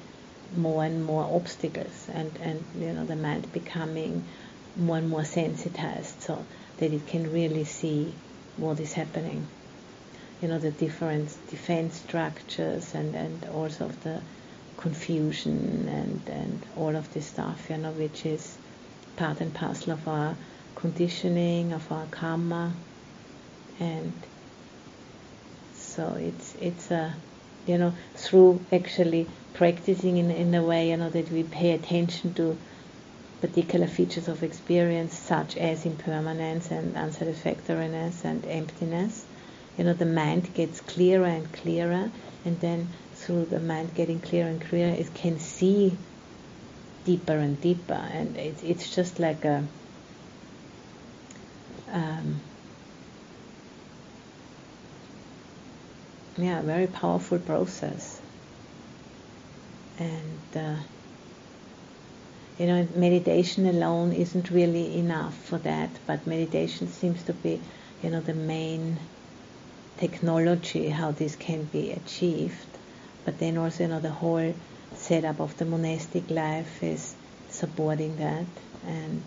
more 0.57 0.85
and 0.85 1.05
more 1.05 1.25
obstacles 1.25 2.09
and, 2.13 2.31
and 2.41 2.65
you 2.79 2.93
know 2.93 3.05
the 3.05 3.17
mind 3.17 3.51
becoming 3.53 4.25
more 4.77 4.97
and 4.99 5.09
more 5.09 5.25
sensitized 5.25 6.23
so 6.23 6.45
that 6.79 6.93
it 6.93 7.07
can 7.07 7.33
really 7.33 7.65
see 7.65 8.15
what 8.57 8.79
is 8.81 8.93
happening. 8.93 9.47
You 10.41 10.49
know, 10.49 10.59
the 10.59 10.71
different 10.71 11.37
defense 11.51 11.97
structures 11.97 12.95
and, 12.95 13.15
and 13.15 13.45
also 13.53 13.87
of 13.87 14.05
the 14.05 14.21
confusion 14.77 15.89
and, 15.89 16.23
and 16.29 16.67
all 16.77 16.95
of 16.95 17.13
this 17.13 17.27
stuff, 17.27 17.69
you 17.69 17.77
know, 17.77 17.91
which 17.91 18.25
is 18.25 18.57
part 19.17 19.41
and 19.41 19.53
parcel 19.53 19.95
of 19.95 20.07
our 20.07 20.37
conditioning, 20.77 21.73
of 21.73 21.91
our 21.91 22.07
karma. 22.07 22.73
And 23.81 24.13
so 25.75 26.15
it's 26.21 26.55
it's 26.61 26.91
a 26.93 27.15
you 27.67 27.77
know, 27.77 27.93
through 28.15 28.65
actually 28.73 29.29
practicing 29.59 30.17
in, 30.19 30.31
in 30.31 30.55
a 30.55 30.63
way, 30.63 30.91
you 30.91 30.97
know, 30.97 31.11
that 31.11 31.31
we 31.33 31.43
pay 31.43 31.73
attention 31.73 32.33
to 32.33 32.57
particular 33.41 33.89
features 33.89 34.29
of 34.29 34.45
experience, 34.45 35.19
such 35.19 35.57
as 35.57 35.85
impermanence 35.85 36.71
and 36.71 36.97
unsatisfactoriness 36.97 38.25
and 38.25 38.47
emptiness. 38.47 39.27
You 39.77 39.83
know, 39.83 39.95
the 39.95 40.07
mind 40.07 40.55
gets 40.55 40.81
clearer 40.81 41.27
and 41.27 41.53
clearer, 41.53 42.09
and 42.45 42.61
then 42.61 42.89
through 43.15 43.47
the 43.47 43.59
mind 43.59 43.95
getting 43.97 44.21
clearer 44.21 44.49
and 44.49 44.61
clearer, 44.61 44.95
it 44.95 45.13
can 45.13 45.41
see 45.41 45.97
deeper 47.05 47.37
and 47.37 47.61
deeper, 47.61 47.95
and 48.13 48.37
it's 48.37 48.63
it's 48.63 48.95
just 48.95 49.19
like 49.19 49.45
a 49.45 49.65
um, 51.91 52.41
yeah, 56.37 56.63
very 56.63 56.87
powerful 56.87 57.39
process. 57.41 58.18
And 59.99 60.57
uh, 60.57 60.77
you 62.59 62.67
know, 62.67 62.89
meditation 62.95 63.67
alone 63.67 64.13
isn't 64.13 64.51
really 64.51 64.99
enough 64.99 65.37
for 65.37 65.59
that, 65.59 65.91
but 66.07 66.27
meditation 66.27 66.89
seems 66.89 67.23
to 67.25 67.33
be, 67.33 67.61
you 68.03 68.11
know, 68.11 68.21
the 68.21 68.35
main 68.35 68.99
technology 69.99 70.89
how 70.89 71.13
this 71.13 71.37
can 71.37 71.65
be 71.65 71.93
achieved. 71.93 72.67
But 73.25 73.39
then 73.39 73.59
also, 73.59 73.85
you 73.85 73.91
know, 73.91 74.01
the 74.01 74.11
whole 74.11 74.55
setup 74.95 75.41
of 75.41 75.57
the 75.57 75.65
monastic 75.65 76.31
life 76.31 76.83
is 76.83 77.15
supporting 77.51 78.17
that 78.17 78.47
and 78.87 79.23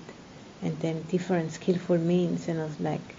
and 0.61 0.79
then 0.79 1.01
different 1.03 1.51
skillful 1.51 1.97
means 1.97 2.47
you 2.47 2.53
know 2.53 2.69
like 2.79 3.15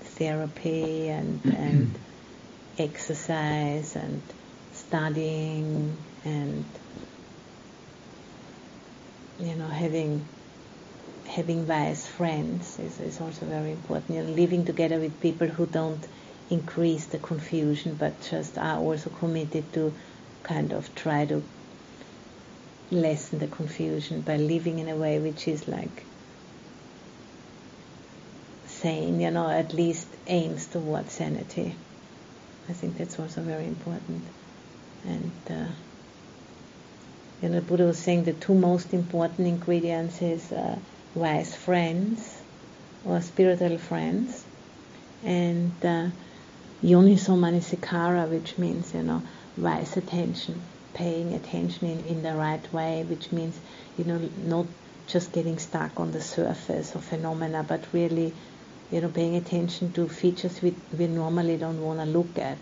therapy 0.00 1.08
and 1.08 1.40
and 1.46 1.98
exercise 2.78 3.96
and 3.96 4.22
studying 4.72 5.96
and 6.24 6.64
you 9.38 9.54
know 9.56 9.68
having 9.68 10.26
having 11.26 11.66
wise 11.66 12.06
friends 12.06 12.78
is, 12.78 12.98
is 13.00 13.20
also 13.20 13.46
very 13.46 13.70
important. 13.72 14.16
You 14.16 14.24
know, 14.24 14.32
living 14.32 14.64
together 14.64 14.98
with 14.98 15.20
people 15.20 15.46
who 15.48 15.66
don't 15.66 16.04
increase 16.50 17.06
the 17.06 17.18
confusion 17.18 17.96
but 17.98 18.20
just 18.28 18.58
are 18.58 18.78
also 18.78 19.10
committed 19.10 19.72
to 19.72 19.94
kind 20.42 20.72
of 20.72 20.92
try 20.94 21.24
to 21.26 21.42
lessen 22.90 23.38
the 23.38 23.46
confusion 23.46 24.22
by 24.22 24.36
living 24.36 24.80
in 24.80 24.88
a 24.88 24.96
way 24.96 25.18
which 25.20 25.46
is 25.46 25.68
like 25.68 26.04
sane, 28.66 29.20
you 29.20 29.30
know, 29.30 29.48
at 29.48 29.72
least 29.72 30.08
aims 30.26 30.66
towards 30.66 31.12
sanity. 31.12 31.76
I 32.68 32.72
think 32.72 32.98
that's 32.98 33.18
also 33.18 33.42
very 33.42 33.66
important. 33.66 34.24
And 35.04 35.32
uh, 35.48 35.68
you 37.42 37.48
know, 37.48 37.60
Buddha 37.60 37.84
was 37.84 37.98
saying 37.98 38.24
the 38.24 38.34
two 38.34 38.54
most 38.54 38.92
important 38.92 39.48
ingredients 39.48 40.20
is 40.20 40.52
uh, 40.52 40.76
wise 41.14 41.54
friends 41.54 42.36
or 43.06 43.20
spiritual 43.22 43.78
friends, 43.78 44.44
and 45.24 45.72
uh, 45.82 46.08
yoniso 46.82 47.36
manasikara, 47.38 48.28
which 48.28 48.58
means 48.58 48.92
you 48.92 49.02
know 49.02 49.22
wise 49.56 49.96
attention, 49.96 50.60
paying 50.92 51.32
attention 51.32 51.88
in, 51.88 52.04
in 52.04 52.22
the 52.22 52.34
right 52.34 52.72
way, 52.74 53.04
which 53.08 53.32
means 53.32 53.58
you 53.96 54.04
know 54.04 54.18
not 54.44 54.66
just 55.06 55.32
getting 55.32 55.58
stuck 55.58 55.98
on 55.98 56.12
the 56.12 56.20
surface 56.20 56.94
of 56.94 57.02
phenomena, 57.02 57.64
but 57.66 57.82
really 57.94 58.34
you 58.90 59.00
know 59.00 59.08
paying 59.08 59.36
attention 59.36 59.92
to 59.94 60.06
features 60.08 60.60
we, 60.60 60.74
we 60.98 61.06
normally 61.06 61.56
don't 61.56 61.80
want 61.80 62.00
to 62.00 62.04
look 62.04 62.38
at. 62.38 62.58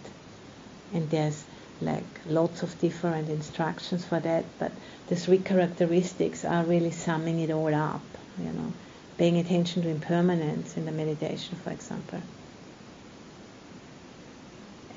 And 0.94 1.10
there's 1.10 1.44
like 1.80 2.04
lots 2.26 2.62
of 2.62 2.78
different 2.80 3.28
instructions 3.28 4.04
for 4.04 4.20
that, 4.20 4.44
but 4.58 4.72
the 5.08 5.16
three 5.16 5.38
characteristics 5.38 6.44
are 6.44 6.64
really 6.64 6.90
summing 6.90 7.40
it 7.40 7.50
all 7.50 7.74
up, 7.74 8.02
you 8.38 8.52
know, 8.52 8.72
paying 9.16 9.38
attention 9.38 9.82
to 9.82 9.88
impermanence 9.88 10.76
in 10.76 10.84
the 10.84 10.92
meditation, 10.92 11.56
for 11.62 11.70
example. 11.70 12.20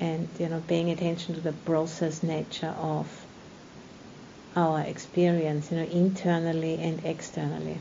And 0.00 0.28
you 0.38 0.48
know, 0.48 0.62
paying 0.66 0.90
attention 0.90 1.34
to 1.36 1.40
the 1.40 1.52
process 1.52 2.22
nature 2.22 2.74
of 2.78 3.08
our 4.56 4.80
experience, 4.80 5.70
you 5.70 5.78
know, 5.78 5.84
internally 5.84 6.78
and 6.78 7.04
externally. 7.04 7.78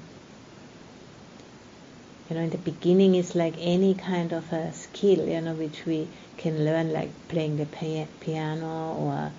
You 2.32 2.38
know, 2.38 2.44
in 2.44 2.50
the 2.52 2.58
beginning, 2.60 3.16
it's 3.16 3.36
like 3.36 3.56
any 3.60 3.94
kind 3.94 4.32
of 4.32 4.54
a 4.54 4.72
skill, 4.72 5.28
you 5.28 5.42
know, 5.42 5.54
which 5.54 5.86
we 5.86 6.08
can 6.38 6.64
learn, 6.64 6.94
like 6.94 7.10
playing 7.28 7.58
the 7.58 7.66
piano 7.66 8.94
or 8.94 9.34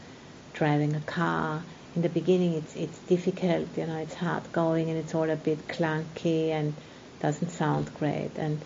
driving 0.52 0.94
a 0.94 1.00
car. 1.00 1.62
In 1.96 2.02
the 2.02 2.10
beginning, 2.10 2.52
it's 2.52 2.76
it's 2.76 2.98
difficult, 3.08 3.78
you 3.78 3.86
know, 3.86 3.96
it's 3.96 4.12
hard 4.12 4.52
going 4.52 4.90
and 4.90 4.98
it's 4.98 5.14
all 5.14 5.30
a 5.30 5.36
bit 5.36 5.68
clunky 5.68 6.50
and 6.50 6.74
doesn't 7.18 7.48
sound 7.48 7.90
great. 7.98 8.32
And 8.36 8.60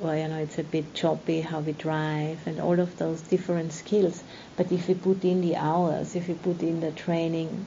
well, 0.00 0.16
you 0.16 0.28
know, 0.28 0.38
it's 0.38 0.60
a 0.60 0.62
bit 0.62 0.94
choppy 0.94 1.40
how 1.40 1.58
we 1.58 1.72
drive 1.72 2.46
and 2.46 2.60
all 2.60 2.78
of 2.78 2.96
those 2.98 3.22
different 3.22 3.72
skills. 3.72 4.22
But 4.56 4.70
if 4.70 4.86
we 4.86 4.94
put 4.94 5.24
in 5.24 5.40
the 5.40 5.56
hours, 5.56 6.14
if 6.14 6.28
we 6.28 6.34
put 6.34 6.62
in 6.62 6.78
the 6.78 6.92
training, 6.92 7.66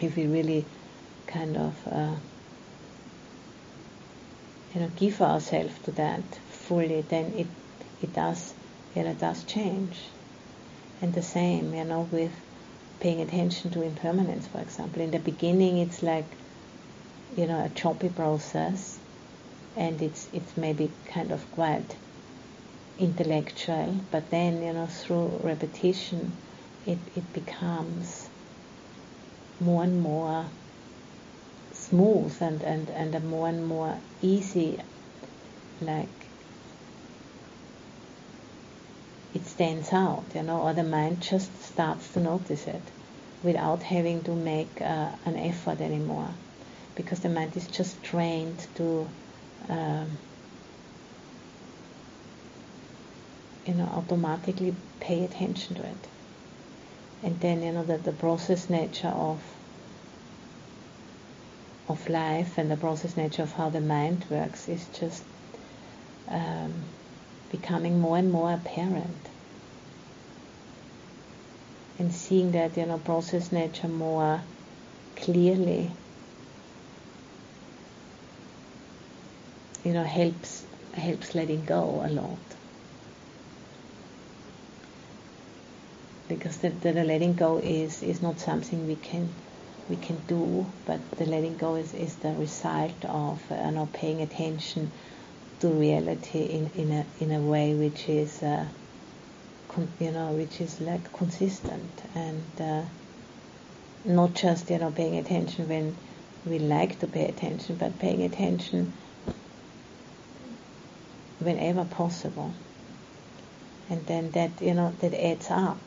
if 0.00 0.16
we 0.16 0.26
really 0.26 0.64
kind 1.26 1.58
of 1.58 1.74
uh, 1.86 2.14
you 4.74 4.80
know, 4.80 4.90
give 4.96 5.22
ourselves 5.22 5.72
to 5.84 5.92
that 5.92 6.22
fully, 6.50 7.02
then 7.02 7.32
it 7.36 7.46
it 8.02 8.12
does 8.12 8.54
you 8.94 9.04
know 9.04 9.14
does 9.14 9.44
change. 9.44 9.96
And 11.00 11.12
the 11.12 11.22
same, 11.22 11.74
you 11.74 11.84
know, 11.84 12.08
with 12.10 12.32
paying 13.00 13.20
attention 13.20 13.70
to 13.72 13.82
impermanence, 13.82 14.46
for 14.46 14.60
example. 14.60 15.02
In 15.02 15.10
the 15.10 15.18
beginning, 15.18 15.78
it's 15.78 16.02
like 16.02 16.24
you 17.36 17.46
know 17.46 17.64
a 17.64 17.68
choppy 17.68 18.08
process, 18.08 18.98
and 19.76 20.00
it's 20.02 20.28
it's 20.32 20.56
maybe 20.56 20.90
kind 21.06 21.30
of 21.30 21.50
quite 21.52 21.96
intellectual, 22.98 24.00
but 24.10 24.30
then 24.30 24.62
you 24.62 24.72
know 24.72 24.86
through 24.86 25.40
repetition, 25.42 26.32
it 26.86 26.98
it 27.14 27.32
becomes 27.32 28.28
more 29.60 29.84
and 29.84 30.00
more 30.00 30.46
smooth 31.88 32.36
and, 32.40 32.62
and, 32.62 32.90
and 32.90 33.14
a 33.14 33.20
more 33.20 33.48
and 33.48 33.66
more 33.66 33.98
easy, 34.22 34.80
like 35.80 36.28
it 39.34 39.44
stands 39.46 39.92
out, 39.92 40.24
you 40.34 40.42
know, 40.42 40.62
or 40.62 40.72
the 40.72 40.84
mind 40.84 41.20
just 41.20 41.62
starts 41.62 42.12
to 42.12 42.20
notice 42.20 42.66
it 42.66 42.82
without 43.42 43.82
having 43.82 44.22
to 44.24 44.34
make 44.34 44.80
uh, 44.80 45.10
an 45.26 45.36
effort 45.36 45.80
anymore. 45.80 46.34
Because 46.94 47.20
the 47.20 47.28
mind 47.28 47.56
is 47.56 47.66
just 47.66 48.02
trained 48.02 48.66
to 48.76 49.08
um, 49.68 50.18
you 53.66 53.74
know 53.74 53.84
automatically 53.84 54.76
pay 55.00 55.24
attention 55.24 55.76
to 55.76 55.82
it. 55.82 56.08
And 57.22 57.40
then 57.40 57.62
you 57.62 57.72
know 57.72 57.84
that 57.84 58.04
the 58.04 58.12
process 58.12 58.70
nature 58.70 59.08
of 59.08 59.42
of 61.88 62.08
life 62.08 62.56
and 62.58 62.70
the 62.70 62.76
process 62.76 63.16
nature 63.16 63.42
of 63.42 63.52
how 63.52 63.68
the 63.68 63.80
mind 63.80 64.24
works 64.30 64.68
is 64.68 64.86
just 64.98 65.22
um, 66.28 66.72
becoming 67.50 68.00
more 68.00 68.16
and 68.16 68.32
more 68.32 68.52
apparent. 68.52 69.16
And 71.98 72.12
seeing 72.12 72.52
that, 72.52 72.76
you 72.76 72.86
know, 72.86 72.98
process 72.98 73.52
nature 73.52 73.88
more 73.88 74.40
clearly, 75.16 75.90
you 79.84 79.92
know, 79.92 80.02
helps 80.02 80.64
helps 80.94 81.34
letting 81.34 81.64
go 81.64 82.02
a 82.04 82.08
lot. 82.08 82.38
Because 86.28 86.56
the, 86.58 86.70
the, 86.70 86.92
the 86.92 87.04
letting 87.04 87.34
go 87.34 87.58
is, 87.58 88.02
is 88.02 88.22
not 88.22 88.40
something 88.40 88.86
we 88.86 88.96
can 88.96 89.28
we 89.88 89.96
can 89.96 90.16
do, 90.26 90.66
but 90.86 91.00
the 91.18 91.26
letting 91.26 91.56
go 91.56 91.74
is, 91.74 91.92
is 91.94 92.16
the 92.16 92.32
result 92.32 93.04
of 93.04 93.40
uh, 93.50 93.70
not 93.70 93.92
paying 93.92 94.22
attention 94.22 94.90
to 95.60 95.68
reality 95.68 96.40
in, 96.40 96.70
in 96.74 96.90
a 96.90 97.06
in 97.20 97.32
a 97.32 97.40
way 97.40 97.74
which 97.74 98.08
is 98.08 98.42
uh, 98.42 98.66
con- 99.68 99.92
you 99.98 100.10
know 100.10 100.32
which 100.32 100.60
is 100.60 100.80
like 100.80 101.12
consistent. 101.12 102.02
And 102.14 102.44
uh, 102.60 102.82
not 104.04 104.34
just 104.34 104.70
you 104.70 104.78
know 104.78 104.90
paying 104.90 105.18
attention 105.18 105.68
when 105.68 105.96
we 106.46 106.58
like 106.58 106.98
to 107.00 107.06
pay 107.06 107.26
attention, 107.28 107.76
but 107.76 107.98
paying 107.98 108.22
attention 108.22 108.92
whenever 111.38 111.84
possible, 111.84 112.54
and 113.90 114.06
then 114.06 114.30
that 114.30 114.62
you 114.62 114.72
know 114.72 114.94
that 115.00 115.14
adds 115.14 115.50
up 115.50 115.78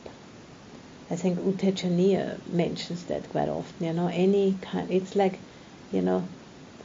I 1.10 1.16
think 1.16 1.38
U 1.38 1.52
Tejaniya 1.52 2.38
mentions 2.52 3.04
that 3.04 3.28
quite 3.30 3.48
often. 3.48 3.86
You 3.86 3.92
know, 3.94 4.08
any 4.08 4.58
kind, 4.60 4.90
it's 4.90 5.16
like, 5.16 5.38
you 5.90 6.02
know, 6.02 6.28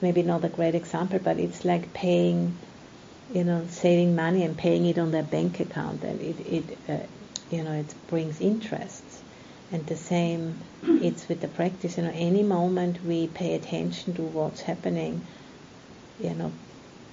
maybe 0.02 0.24
not 0.24 0.46
a 0.46 0.50
great 0.50 0.76
example, 0.76 1.20
but 1.20 1.40
it's 1.40 1.66
like 1.66 1.94
paying, 1.94 2.58
you 3.34 3.44
know, 3.44 3.66
saving 3.70 4.16
money 4.16 4.44
and 4.44 4.58
paying 4.58 4.86
it 4.86 4.98
on 4.98 5.12
their 5.12 5.24
bank 5.24 5.60
account, 5.60 6.04
and 6.04 6.22
it, 6.22 6.40
it 6.40 6.78
uh, 6.90 7.06
you 7.50 7.64
know, 7.64 7.74
it 7.74 7.94
brings 8.08 8.40
interest. 8.40 9.04
And 9.72 9.86
the 9.88 9.98
same, 9.98 10.60
it's 10.84 11.28
with 11.28 11.42
the 11.42 11.48
practice. 11.48 11.98
You 11.98 12.04
know, 12.04 12.12
any 12.14 12.44
moment 12.44 13.04
we 13.04 13.28
pay 13.28 13.56
attention 13.56 14.14
to 14.16 14.22
what's 14.22 14.62
happening, 14.62 15.26
you 16.20 16.34
know, 16.36 16.52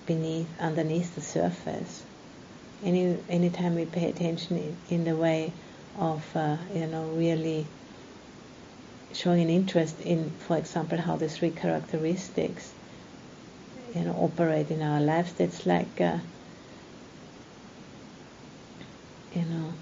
beneath, 0.06 0.48
underneath 0.60 1.14
the 1.14 1.22
surface. 1.22 2.04
Any 2.84 3.18
anytime 3.28 3.74
we 3.74 3.84
pay 3.84 4.10
attention 4.10 4.58
in, 4.58 4.76
in 4.88 5.04
the 5.04 5.16
way 5.16 5.52
of 5.98 6.24
uh, 6.34 6.56
you 6.74 6.86
know 6.86 7.04
really 7.08 7.66
showing 9.12 9.42
an 9.42 9.50
interest 9.50 10.00
in, 10.00 10.30
for 10.46 10.56
example, 10.56 10.98
how 10.98 11.16
the 11.16 11.28
three 11.28 11.50
characteristics 11.50 12.72
you 13.94 14.02
know 14.02 14.12
operate 14.12 14.70
in 14.70 14.82
our 14.82 15.00
lives. 15.00 15.32
That's 15.32 15.66
like 15.66 16.00
uh, 16.00 16.18
you 19.34 19.44
know 19.44 19.72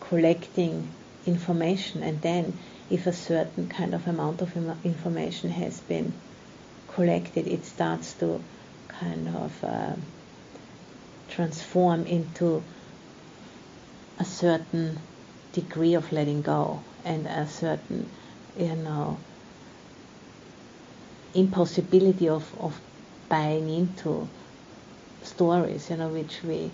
collecting 0.00 0.88
information, 1.26 2.02
and 2.02 2.20
then 2.22 2.58
if 2.90 3.06
a 3.06 3.12
certain 3.12 3.68
kind 3.68 3.94
of 3.94 4.06
amount 4.06 4.42
of 4.42 4.56
information 4.84 5.50
has 5.50 5.80
been 5.80 6.12
collected, 6.88 7.46
it 7.46 7.64
starts 7.64 8.12
to 8.14 8.40
kind 8.88 9.28
of 9.28 9.64
uh, 9.64 9.92
transform 11.28 12.06
into 12.06 12.62
a 14.18 14.24
certain 14.24 14.98
degree 15.52 15.94
of 15.94 16.10
letting 16.12 16.42
go 16.42 16.80
and 17.04 17.26
a 17.26 17.46
certain, 17.46 18.08
you 18.58 18.74
know, 18.76 19.18
impossibility 21.34 22.28
of, 22.28 22.44
of 22.58 22.80
buying 23.28 23.68
into 23.68 24.28
stories, 25.22 25.90
you 25.90 25.96
know, 25.96 26.08
which 26.08 26.42
we 26.42 26.70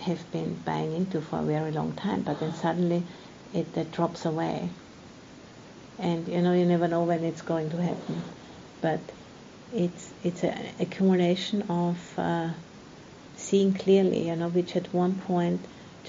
have 0.00 0.30
been 0.32 0.54
buying 0.64 0.92
into 0.94 1.20
for 1.20 1.38
a 1.40 1.42
very 1.42 1.72
long 1.72 1.92
time, 1.92 2.22
but 2.22 2.38
then 2.40 2.52
suddenly 2.54 3.02
it 3.54 3.72
that 3.74 3.90
drops 3.92 4.24
away. 4.24 4.68
And 5.98 6.26
you 6.26 6.42
know, 6.42 6.52
you 6.52 6.64
never 6.66 6.88
know 6.88 7.02
when 7.02 7.22
it's 7.24 7.42
going 7.42 7.70
to 7.70 7.76
happen, 7.76 8.22
but 8.80 9.00
it's 9.74 10.10
it's 10.24 10.42
an 10.42 10.58
accumulation 10.80 11.62
of 11.62 12.18
uh, 12.18 12.48
seeing 13.36 13.74
clearly, 13.74 14.28
you 14.28 14.36
know, 14.36 14.48
which 14.48 14.74
at 14.76 14.92
one 14.92 15.14
point 15.14 15.60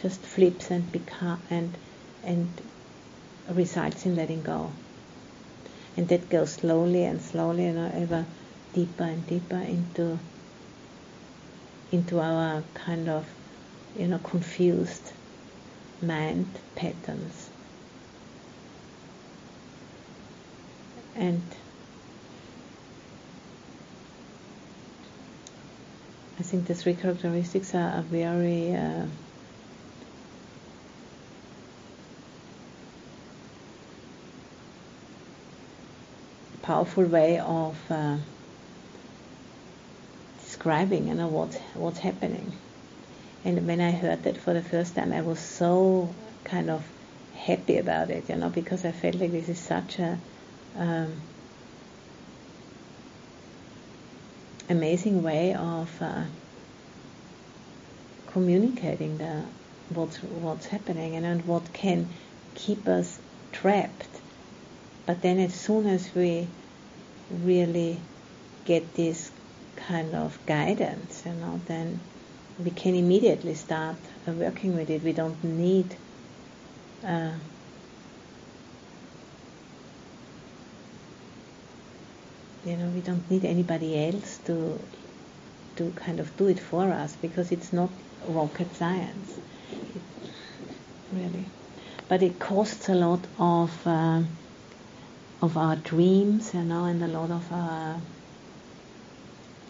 just 0.01 0.19
flips 0.21 0.71
and 0.71 0.91
become 0.91 1.41
and 1.49 1.75
and 2.23 2.49
results 3.49 4.05
in 4.05 4.15
letting 4.15 4.41
go. 4.41 4.71
And 5.95 6.07
that 6.07 6.29
goes 6.29 6.53
slowly 6.53 7.03
and 7.03 7.21
slowly, 7.21 7.71
know, 7.71 7.91
ever 7.93 8.25
deeper 8.73 9.03
and 9.03 9.25
deeper 9.27 9.57
into 9.57 10.19
into 11.91 12.19
our 12.19 12.63
kind 12.73 13.07
of, 13.07 13.25
you 13.97 14.07
know, 14.07 14.17
confused 14.17 15.11
mind 16.01 16.47
patterns. 16.75 17.49
And 21.15 21.43
I 26.39 26.43
think 26.43 26.65
the 26.65 26.73
three 26.73 26.95
characteristics 26.95 27.75
are, 27.75 27.91
are 27.99 28.01
very 28.01 28.73
uh, 28.73 29.05
powerful 36.63 37.03
way 37.03 37.39
of 37.39 37.77
uh, 37.91 38.17
describing 40.39 41.09
you 41.09 41.13
know 41.13 41.27
what's 41.27 41.57
what's 41.75 41.99
happening. 41.99 42.51
And 43.45 43.67
when 43.67 43.81
I 43.81 43.91
heard 43.91 44.23
that 44.23 44.37
for 44.37 44.53
the 44.53 44.63
first 44.63 44.95
time 44.95 45.11
I 45.11 45.21
was 45.21 45.39
so 45.39 46.15
kind 46.45 46.69
of 46.69 46.83
happy 47.35 47.77
about 47.77 48.09
it 48.09 48.29
you 48.29 48.35
know 48.37 48.49
because 48.49 48.85
I 48.85 48.91
felt 48.91 49.15
like 49.15 49.31
this 49.31 49.49
is 49.49 49.59
such 49.59 49.99
a 49.99 50.17
um, 50.77 51.13
amazing 54.69 55.21
way 55.21 55.53
of 55.53 55.89
uh, 56.01 56.23
communicating 58.27 59.17
the 59.17 59.43
what's 59.89 60.17
what's 60.23 60.67
happening 60.67 61.15
and, 61.15 61.25
and 61.25 61.45
what 61.45 61.73
can 61.73 62.07
keep 62.55 62.87
us 62.87 63.19
trapped 63.51 64.12
but 65.05 65.21
then 65.21 65.39
as 65.39 65.53
soon 65.53 65.87
as 65.87 66.09
we 66.15 66.47
really 67.29 67.99
get 68.65 68.93
this 68.95 69.31
kind 69.75 70.15
of 70.15 70.37
guidance, 70.45 71.23
you 71.25 71.33
know, 71.33 71.59
then 71.65 71.99
we 72.57 72.71
can 72.71 72.95
immediately 72.95 73.53
start 73.53 73.97
working 74.27 74.75
with 74.75 74.89
it. 74.89 75.03
We 75.03 75.13
don't 75.13 75.43
need 75.43 75.95
uh, 77.03 77.33
you 82.65 82.77
know, 82.77 82.87
we 82.87 83.01
don't 83.01 83.29
need 83.29 83.45
anybody 83.45 84.07
else 84.07 84.39
to 84.45 84.79
to 85.75 85.91
kind 85.91 86.19
of 86.19 86.35
do 86.37 86.47
it 86.47 86.59
for 86.59 86.91
us 86.91 87.15
because 87.15 87.51
it's 87.51 87.73
not 87.73 87.89
rocket 88.27 88.73
science, 88.75 89.39
it, 89.95 90.01
really. 91.11 91.49
But 92.07 92.21
it 92.21 92.39
costs 92.39 92.89
a 92.89 92.93
lot 92.95 93.25
of 93.39 93.87
uh, 93.87 94.21
of 95.43 95.57
our 95.57 95.75
dreams, 95.75 96.53
you 96.53 96.63
know, 96.63 96.85
and 96.85 97.03
a 97.03 97.07
lot 97.07 97.29
of 97.29 97.51
our 97.51 98.01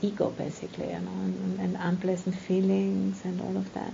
ego, 0.03 0.29
basically, 0.29 0.91
you 0.91 0.99
know, 0.99 1.17
and, 1.25 1.59
and 1.59 1.75
unpleasant 1.79 2.36
feelings 2.36 3.25
and 3.25 3.41
all 3.41 3.57
of 3.57 3.73
that. 3.73 3.93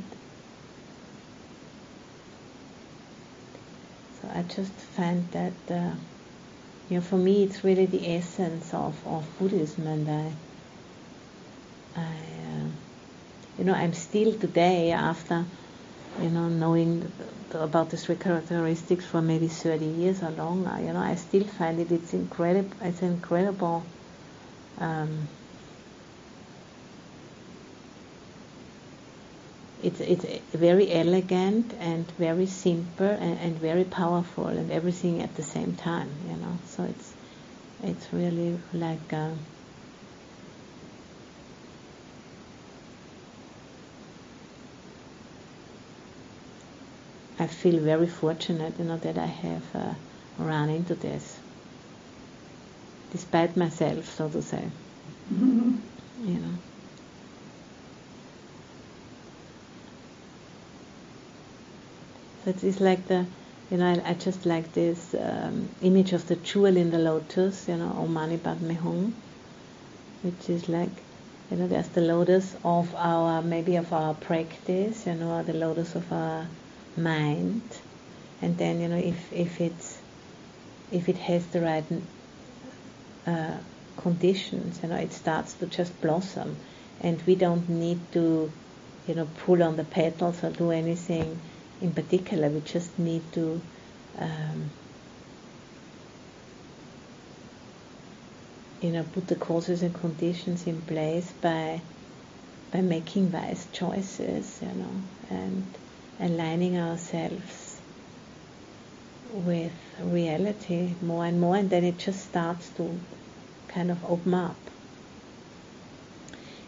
So 4.22 4.30
I 4.34 4.42
just 4.42 4.74
find 4.74 5.32
that, 5.32 5.54
uh, 5.72 5.96
you 6.90 6.98
know, 6.98 7.02
for 7.02 7.16
me, 7.16 7.44
it's 7.44 7.64
really 7.64 7.86
the 7.86 8.14
essence 8.14 8.74
of, 8.74 8.98
of 9.08 9.26
Buddhism, 9.40 9.88
and 9.88 10.10
I, 10.10 10.36
I, 11.96 12.02
uh, 12.02 12.68
you 13.58 13.64
know, 13.64 13.74
I'm 13.74 13.94
still 13.94 14.34
today 14.34 14.92
after, 14.92 15.46
you 16.18 16.30
know, 16.30 16.50
knowing 16.50 17.12
about 17.52 17.90
the 17.90 17.98
three 17.98 18.16
characteristics 18.16 19.06
for 19.06 19.22
maybe 19.22 19.48
30 19.48 19.86
years 19.86 20.24
or 20.24 20.32
longer. 20.32 20.76
You 20.82 20.94
know, 20.94 21.00
I 21.00 21.16
still 21.16 21.44
find 21.44 21.80
it 21.80 21.92
it's 21.92 22.14
incredible. 22.14 22.78
It's 22.82 23.02
incredible. 23.02 23.86
Um, 24.78 25.28
it's 29.84 30.02
it's 30.02 30.26
very 30.54 30.92
elegant 30.92 31.74
and 31.80 32.12
very 32.18 32.46
simple 32.46 33.08
and, 33.08 33.40
and 33.40 33.60
very 33.60 33.86
powerful 33.86 34.48
and 34.48 34.72
everything 34.72 35.22
at 35.22 35.36
the 35.36 35.44
same 35.44 35.76
time. 35.76 36.12
You 36.28 36.36
know, 36.38 36.58
so 36.66 36.84
it's 36.84 37.14
it's 37.84 38.12
really 38.14 38.60
like. 38.74 39.14
Uh, 39.14 39.32
I 47.40 47.48
feel 47.48 47.80
very 47.82 48.08
fortunate, 48.08 48.74
you 48.78 48.86
know, 48.86 48.98
that 48.98 49.18
I 49.18 49.26
have 49.26 49.64
uh, 49.74 49.94
run 50.38 50.70
into 50.70 50.94
this, 50.96 51.40
despite 53.12 53.56
myself, 53.56 54.14
so 54.16 54.28
to 54.30 54.42
say. 54.42 54.64
Mm-hmm. 55.34 55.76
You 56.22 56.34
know. 56.34 56.54
So 62.44 62.50
it 62.50 62.62
is 62.62 62.82
like 62.82 63.08
the, 63.08 63.26
you 63.72 63.78
know, 63.78 63.86
I, 63.86 64.10
I 64.10 64.14
just 64.16 64.46
like 64.46 64.74
this 64.74 65.16
um, 65.16 65.70
image 65.82 66.12
of 66.12 66.28
the 66.28 66.36
jewel 66.36 66.76
in 66.76 66.92
the 66.92 67.00
lotus, 67.00 67.70
you 67.70 67.78
know, 67.78 67.96
Om 67.98 68.14
Mani 68.14 68.38
Padme 68.38 68.72
Hum, 68.72 69.14
which 70.24 70.50
is 70.50 70.68
like, 70.68 70.92
you 71.50 71.56
know, 71.56 71.68
there's 71.68 71.88
the 71.90 72.02
lotus 72.02 72.58
of 72.66 72.94
our, 72.96 73.42
maybe 73.42 73.78
of 73.78 73.94
our 73.94 74.14
practice, 74.14 75.06
you 75.08 75.16
know, 75.16 75.42
the 75.42 75.54
lotus 75.54 75.96
of 75.96 76.12
our 76.12 76.48
mind. 76.98 77.64
And 78.42 78.58
then 78.58 78.80
you 78.80 78.88
know 78.88 78.98
if 78.98 79.32
if 79.34 79.62
it's 79.62 79.98
if 80.92 81.10
it 81.10 81.18
has 81.18 81.46
the 81.48 81.62
right 81.62 81.86
uh, 83.28 83.58
conditions 83.98 84.80
you 84.82 84.90
know 84.90 84.96
it 84.96 85.14
starts 85.14 85.54
to 85.56 85.66
just 85.66 86.00
blossom. 86.02 86.58
And 87.02 87.22
we 87.26 87.36
don't 87.36 87.70
need 87.70 88.12
to 88.14 88.52
you 89.08 89.16
know 89.16 89.28
pull 89.46 89.64
on 89.64 89.76
the 89.76 89.84
petals 89.84 90.44
or 90.44 90.52
do 90.52 90.72
anything 90.72 91.40
in 91.82 91.94
particular. 91.94 92.50
We 92.50 92.62
just 92.62 92.98
need 93.00 93.32
to 93.34 93.62
um, 94.18 94.72
you 98.82 98.92
know 98.92 99.04
put 99.04 99.28
the 99.28 99.36
causes 99.36 99.82
and 99.82 99.94
conditions 99.94 100.66
in 100.66 100.82
place 100.82 101.32
by 101.42 101.82
by 102.72 102.82
making 102.82 103.32
wise 103.32 103.68
choices 103.74 104.60
you 104.62 104.74
know 104.74 105.02
and 105.30 105.66
aligning 106.20 106.78
ourselves 106.78 107.80
with 109.32 109.72
reality 110.02 110.94
more 111.02 111.26
and 111.26 111.40
more, 111.40 111.56
and 111.56 111.70
then 111.70 111.84
it 111.84 111.98
just 111.98 112.26
starts 112.26 112.70
to 112.70 113.00
kind 113.68 113.92
of 113.92 114.04
open 114.06 114.34
up. 114.34 114.58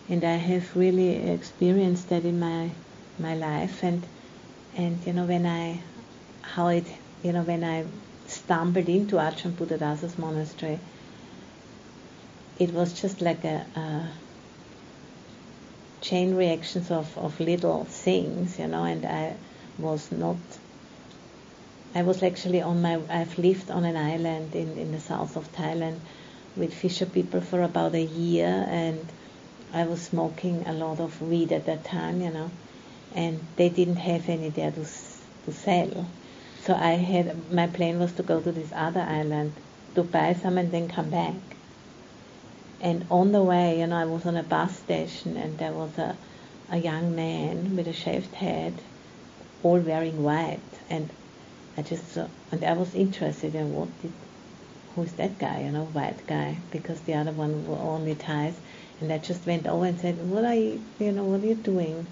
And 0.09 0.23
I 0.23 0.35
have 0.35 0.75
really 0.75 1.29
experienced 1.29 2.09
that 2.09 2.25
in 2.25 2.39
my 2.39 2.71
my 3.19 3.35
life, 3.35 3.83
and 3.83 4.05
and 4.75 5.05
you 5.05 5.13
know 5.13 5.25
when 5.25 5.45
I 5.45 5.79
how 6.41 6.67
it 6.67 6.85
you 7.23 7.31
know 7.33 7.43
when 7.43 7.63
I 7.63 7.85
stumbled 8.27 8.89
into 8.89 9.15
Ajahn 9.15 9.51
Buddhadasa's 9.53 10.17
monastery, 10.17 10.79
it 12.59 12.71
was 12.73 12.99
just 13.01 13.21
like 13.21 13.43
a, 13.43 13.65
a 13.75 14.07
chain 16.01 16.35
reactions 16.35 16.91
of, 16.91 17.17
of 17.17 17.39
little 17.39 17.85
things, 17.85 18.59
you 18.59 18.67
know, 18.67 18.83
and 18.83 19.05
I 19.05 19.35
was 19.77 20.11
not. 20.11 20.37
I 21.93 22.01
was 22.01 22.23
actually 22.23 22.61
on 22.61 22.81
my. 22.81 22.99
I've 23.09 23.37
lived 23.37 23.69
on 23.71 23.85
an 23.85 23.95
island 23.95 24.55
in, 24.55 24.77
in 24.77 24.91
the 24.91 24.99
south 24.99 25.37
of 25.37 25.51
Thailand 25.53 25.99
with 26.55 26.73
fisher 26.73 27.05
people 27.05 27.41
for 27.41 27.61
about 27.61 27.93
a 27.93 28.01
year, 28.01 28.65
and 28.67 29.05
I 29.73 29.85
was 29.85 30.01
smoking 30.01 30.67
a 30.67 30.73
lot 30.73 30.99
of 30.99 31.21
weed 31.21 31.51
at 31.51 31.65
that 31.67 31.83
time, 31.85 32.21
you 32.21 32.31
know, 32.31 32.51
and 33.15 33.39
they 33.55 33.69
didn't 33.69 33.97
have 33.97 34.27
any 34.27 34.49
there 34.49 34.71
to 34.71 34.85
to 35.45 35.51
sell. 35.51 36.07
So 36.63 36.73
I 36.75 36.91
had 36.91 37.51
my 37.51 37.67
plan 37.67 37.99
was 37.99 38.13
to 38.13 38.23
go 38.23 38.39
to 38.41 38.51
this 38.51 38.71
other 38.73 39.01
island 39.01 39.53
to 39.95 40.03
buy 40.03 40.33
some 40.33 40.57
and 40.57 40.71
then 40.71 40.87
come 40.87 41.09
back. 41.09 41.35
And 42.81 43.05
on 43.11 43.31
the 43.31 43.43
way, 43.43 43.85
know, 43.85 43.95
I 43.95 44.05
was 44.05 44.25
on 44.25 44.35
a 44.35 44.43
bus 44.43 44.75
station 44.75 45.37
and 45.37 45.57
there 45.59 45.71
was 45.71 45.95
a, 45.99 46.17
a 46.71 46.77
young 46.77 47.15
man 47.15 47.75
with 47.75 47.87
a 47.87 47.93
shaved 47.93 48.33
head, 48.33 48.73
all 49.61 49.79
wearing 49.79 50.23
white. 50.23 50.59
And 50.89 51.09
I 51.77 51.83
just 51.83 52.11
saw, 52.11 52.27
and 52.51 52.63
I 52.63 52.73
was 52.73 52.95
interested 52.95 53.53
in 53.53 53.75
what 53.75 53.89
did, 54.01 54.11
who's 54.95 55.11
that 55.13 55.37
guy, 55.37 55.61
you 55.61 55.71
know, 55.71 55.85
white 55.85 56.25
guy, 56.25 56.57
because 56.71 56.99
the 57.01 57.13
other 57.13 57.31
one 57.31 57.67
were 57.67 57.77
only 57.77 58.15
Thais. 58.15 58.55
And 58.99 59.13
I 59.13 59.19
just 59.19 59.45
went 59.45 59.67
over 59.67 59.85
and 59.85 59.99
said, 59.99 60.17
what 60.27 60.43
are 60.43 60.55
you, 60.55 60.83
you 60.99 61.11
know, 61.11 61.23
what 61.23 61.43
are 61.43 61.45
you 61.45 61.55
doing? 61.55 62.07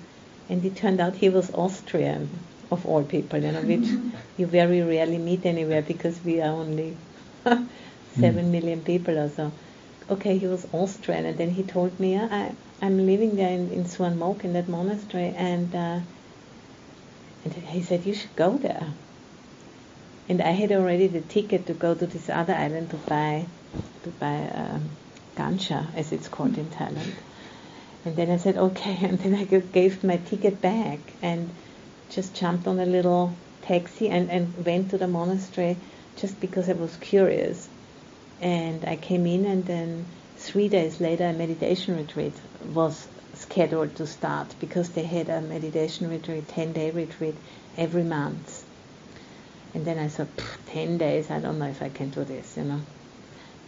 And 0.49 0.63
it 0.63 0.75
turned 0.75 1.01
out 1.01 1.15
he 1.15 1.29
was 1.29 1.51
Austrian, 1.51 2.29
of 2.71 2.85
all 2.85 3.03
people, 3.03 3.41
you 3.41 3.51
know, 3.51 3.61
which 3.61 3.89
you 4.37 4.45
very 4.45 4.81
rarely 4.81 5.17
meet 5.17 5.47
anywhere 5.47 5.81
because 5.81 6.23
we 6.23 6.41
are 6.41 6.51
only 6.51 6.95
seven 7.43 7.69
mm. 8.15 8.51
million 8.51 8.81
people 8.81 9.17
or 9.17 9.29
so. 9.29 9.51
Okay, 10.09 10.37
he 10.39 10.47
was 10.47 10.65
Austrian, 10.73 11.25
and 11.25 11.37
then 11.37 11.51
he 11.51 11.61
told 11.61 11.99
me, 11.99 12.17
I, 12.17 12.55
I'm 12.81 13.05
living 13.05 13.35
there 13.35 13.51
in, 13.51 13.71
in 13.71 13.85
Suan 13.85 14.17
Mokkh 14.17 14.43
in 14.43 14.53
that 14.53 14.67
monastery, 14.67 15.33
and 15.37 15.75
uh, 15.75 15.99
and 17.43 17.53
he 17.53 17.81
said 17.83 18.05
you 18.05 18.13
should 18.13 18.35
go 18.35 18.57
there. 18.57 18.93
And 20.27 20.41
I 20.41 20.51
had 20.51 20.71
already 20.71 21.07
the 21.07 21.21
ticket 21.21 21.67
to 21.67 21.73
go 21.73 21.93
to 21.93 22.05
this 22.07 22.29
other 22.29 22.53
island 22.53 22.89
to 22.91 22.97
buy 22.97 23.45
to 24.03 24.09
buy 24.09 24.49
um, 24.49 24.89
gansha, 25.35 25.87
as 25.95 26.11
it's 26.11 26.27
called 26.27 26.57
in 26.57 26.65
Thailand. 26.67 27.13
And 28.03 28.15
then 28.15 28.31
I 28.31 28.37
said 28.37 28.57
okay, 28.57 28.97
and 29.01 29.19
then 29.19 29.35
I 29.35 29.43
gave 29.43 30.03
my 30.03 30.17
ticket 30.17 30.61
back 30.61 30.99
and 31.21 31.51
just 32.09 32.33
jumped 32.33 32.67
on 32.67 32.79
a 32.79 32.85
little 32.85 33.35
taxi 33.61 34.09
and, 34.09 34.31
and 34.31 34.65
went 34.65 34.89
to 34.89 34.97
the 34.97 35.07
monastery 35.07 35.77
just 36.15 36.39
because 36.39 36.67
I 36.67 36.73
was 36.73 36.95
curious. 36.97 37.69
And 38.41 38.85
I 38.85 38.95
came 38.95 39.25
in, 39.25 39.45
and 39.45 39.65
then 39.65 40.05
three 40.37 40.69
days 40.69 41.01
later, 41.01 41.25
a 41.25 41.33
meditation 41.33 41.97
retreat 41.97 42.33
was 42.73 43.07
scheduled 43.33 43.95
to 43.95 44.07
start 44.07 44.55
because 44.59 44.89
they 44.89 45.03
had 45.03 45.29
a 45.29 45.41
meditation 45.41 46.09
retreat, 46.09 46.47
10 46.47 46.73
day 46.73 46.91
retreat 46.91 47.35
every 47.77 48.03
month. 48.03 48.65
And 49.73 49.85
then 49.85 49.99
I 49.99 50.07
thought, 50.07 50.27
10 50.67 50.97
days, 50.97 51.29
I 51.29 51.39
don't 51.39 51.59
know 51.59 51.67
if 51.67 51.81
I 51.81 51.89
can 51.89 52.09
do 52.09 52.23
this, 52.23 52.57
you 52.57 52.63
know. 52.63 52.81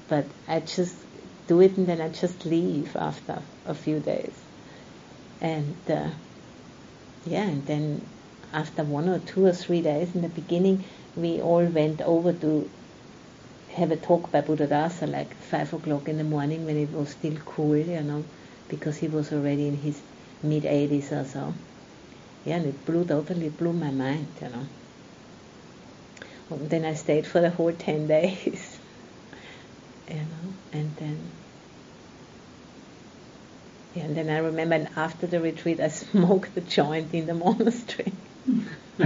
But 0.07 0.25
I 0.47 0.59
just 0.61 0.95
do 1.47 1.61
it 1.61 1.77
and 1.77 1.87
then 1.87 2.01
I 2.01 2.09
just 2.09 2.45
leave 2.45 2.95
after 2.95 3.41
a 3.65 3.73
few 3.73 3.99
days. 3.99 4.33
And 5.41 5.75
uh, 5.89 6.09
yeah, 7.25 7.43
and 7.43 7.65
then 7.65 8.01
after 8.53 8.83
one 8.83 9.09
or 9.09 9.19
two 9.19 9.45
or 9.45 9.53
three 9.53 9.81
days 9.81 10.13
in 10.15 10.21
the 10.21 10.29
beginning, 10.29 10.83
we 11.15 11.41
all 11.41 11.65
went 11.65 12.01
over 12.01 12.33
to 12.33 12.69
have 13.75 13.91
a 13.91 13.95
talk 13.95 14.31
by 14.31 14.41
Buddhadasa 14.41 15.09
like 15.09 15.35
five 15.35 15.73
o'clock 15.73 16.09
in 16.09 16.17
the 16.17 16.23
morning 16.23 16.65
when 16.65 16.77
it 16.77 16.89
was 16.91 17.09
still 17.09 17.35
cool, 17.45 17.77
you 17.77 18.01
know, 18.01 18.25
because 18.67 18.97
he 18.97 19.07
was 19.07 19.31
already 19.31 19.67
in 19.67 19.75
his 19.75 20.01
mid 20.43 20.65
80s 20.65 21.11
or 21.11 21.23
so. 21.25 21.53
Yeah, 22.45 22.57
and 22.57 22.65
it 22.65 22.85
blew 22.85 23.05
totally 23.05 23.49
blew 23.49 23.73
my 23.73 23.91
mind, 23.91 24.27
you 24.41 24.49
know. 24.49 24.65
And 26.49 26.69
then 26.69 26.85
I 26.85 26.95
stayed 26.95 27.25
for 27.25 27.39
the 27.39 27.49
whole 27.49 27.71
10 27.71 28.07
days, 28.15 28.79
you 30.09 30.15
know, 30.15 30.53
and 30.73 30.95
then 30.97 31.31
yeah, 33.93 34.03
and 34.03 34.15
then 34.15 34.29
I 34.29 34.37
remember 34.37 34.87
after 34.95 35.27
the 35.27 35.41
retreat 35.41 35.79
I 35.79 35.87
smoked 36.03 36.55
the 36.55 36.61
joint 36.61 37.13
in 37.13 37.25
the 37.25 37.33
monastery. 37.33 38.13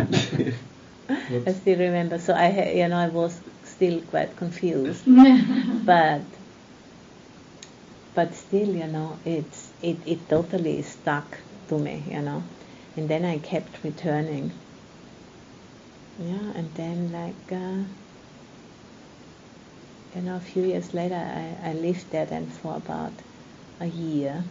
I 1.09 1.53
still 1.53 1.79
remember. 1.79 2.19
So 2.19 2.33
I, 2.33 2.71
you 2.71 2.87
know, 2.87 2.97
I 2.97 3.09
was 3.09 3.41
still 3.75 4.01
quite 4.01 4.35
confused, 4.37 5.03
but 5.85 6.21
but 8.13 8.33
still, 8.33 8.69
you 8.69 8.87
know, 8.87 9.19
it's 9.25 9.73
it, 9.81 9.97
it 10.05 10.29
totally 10.29 10.81
stuck 10.81 11.37
to 11.67 11.77
me, 11.77 12.03
you 12.09 12.21
know, 12.21 12.43
and 12.95 13.09
then 13.09 13.25
I 13.25 13.39
kept 13.39 13.83
returning. 13.83 14.53
Yeah, 16.17 16.51
and 16.55 16.73
then 16.75 17.11
like 17.11 17.51
uh, 17.51 17.83
you 20.15 20.21
know, 20.21 20.37
a 20.37 20.39
few 20.39 20.63
years 20.63 20.93
later, 20.93 21.15
I, 21.15 21.71
I 21.71 21.73
lived 21.73 22.09
there 22.11 22.25
then 22.25 22.47
for 22.47 22.77
about 22.77 23.13
a 23.81 23.87
year, 23.87 24.45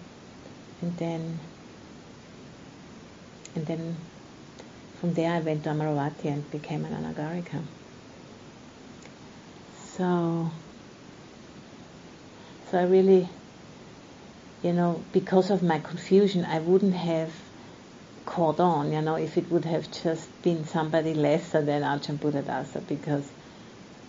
and 0.83 0.97
then 0.99 1.41
and 3.55 3.67
then 3.67 3.97
from 5.01 5.15
there 5.15 5.33
I 5.33 5.41
went 5.41 5.65
to 5.65 5.71
Amaravati 5.71 6.27
and 6.27 6.51
became 6.51 6.85
an 6.85 6.93
Anagarika. 6.93 7.65
So, 9.97 10.51
so 12.69 12.79
I 12.79 12.83
really, 12.83 13.29
you 14.65 14.73
know, 14.73 15.05
because 15.13 15.51
of 15.51 15.63
my 15.63 15.79
confusion, 15.79 16.45
I 16.45 16.59
wouldn't 16.59 16.95
have 16.95 17.33
caught 18.27 18.59
on, 18.59 18.93
you 18.93 19.01
know, 19.03 19.15
if 19.15 19.39
it 19.39 19.49
would 19.53 19.65
have 19.65 19.89
just 20.03 20.29
been 20.43 20.65
somebody 20.65 21.15
lesser 21.15 21.63
than 21.63 21.83
Ajahn 21.83 22.19
Buddhadasa, 22.19 22.85
because 22.89 23.25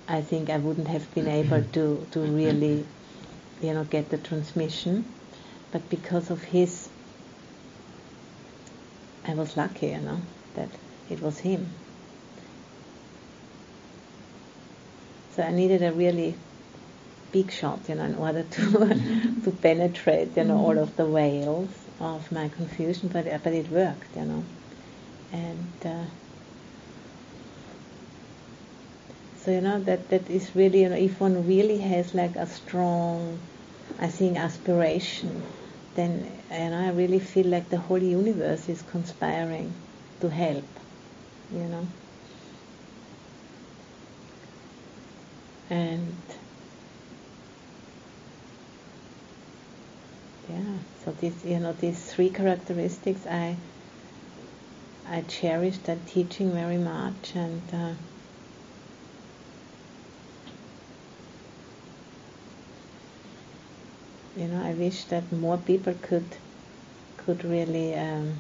I 0.08 0.22
think 0.22 0.50
I 0.50 0.58
wouldn't 0.58 0.88
have 0.88 1.14
been 1.14 1.28
able 1.28 1.62
to, 1.62 2.08
to 2.12 2.20
really, 2.20 2.84
you 3.62 3.74
know, 3.76 3.84
get 3.84 4.10
the 4.10 4.18
transmission. 4.18 5.06
But 5.72 5.88
because 5.92 6.32
of 6.32 6.42
his, 6.44 6.90
I 9.28 9.36
was 9.36 9.56
lucky, 9.56 9.88
you 9.88 10.00
know, 10.00 10.22
that 10.56 10.70
it 11.12 11.22
was 11.22 11.38
him. 11.38 11.70
So 15.36 15.44
I 15.44 15.52
needed 15.52 15.84
a 15.84 15.92
really 15.92 16.38
big 17.32 17.52
shot, 17.52 17.90
you 17.90 17.96
know, 17.96 18.06
in 18.06 18.16
order 18.16 18.44
to 18.44 18.64
to 19.44 19.52
penetrate, 19.52 20.38
you 20.38 20.46
know, 20.46 20.58
all 20.58 20.78
of 20.80 20.96
the 20.96 21.06
veils 21.06 21.72
of 22.00 22.32
my 22.32 22.48
confusion. 22.48 23.10
But 23.10 23.26
but 23.44 23.54
it 23.54 23.70
worked, 23.70 24.16
you 24.16 24.24
know, 24.24 24.46
and 25.34 25.74
uh, 25.86 26.06
so 29.44 29.52
you 29.52 29.60
know 29.62 29.80
that 29.84 30.10
that 30.10 30.30
is 30.30 30.56
really, 30.56 30.84
you 30.84 30.90
know, 30.90 30.96
if 30.96 31.20
one 31.20 31.46
really 31.46 31.80
has 31.80 32.14
like 32.14 32.38
a 32.38 32.48
strong, 32.48 33.40
I 34.00 34.08
think, 34.08 34.38
aspiration, 34.38 35.44
then 35.96 36.32
and 36.50 36.74
I 36.74 36.92
really 36.92 37.20
feel 37.20 37.48
like 37.48 37.70
the 37.70 37.78
whole 37.80 38.02
universe 38.02 38.70
is 38.70 38.82
conspiring 38.84 39.74
to 40.22 40.30
help 40.30 40.70
you 41.52 41.66
know. 41.66 41.88
And 45.70 46.16
yeah, 50.48 50.78
so 51.04 51.12
these 51.20 51.44
you 51.44 51.60
know 51.60 51.74
these 51.74 52.14
three 52.14 52.30
characteristics 52.30 53.26
I 53.26 53.58
I 55.08 55.22
cherish 55.22 55.78
that 55.80 56.06
teaching 56.08 56.52
very 56.52 56.78
much 56.78 57.36
and 57.36 57.62
uh, 57.74 57.94
you 64.36 64.48
know 64.48 64.62
I 64.64 64.74
wish 64.74 65.06
that 65.06 65.32
more 65.32 65.58
people 65.58 65.96
could 66.02 66.38
could 67.18 67.44
really 67.44 67.96
um, 67.96 68.40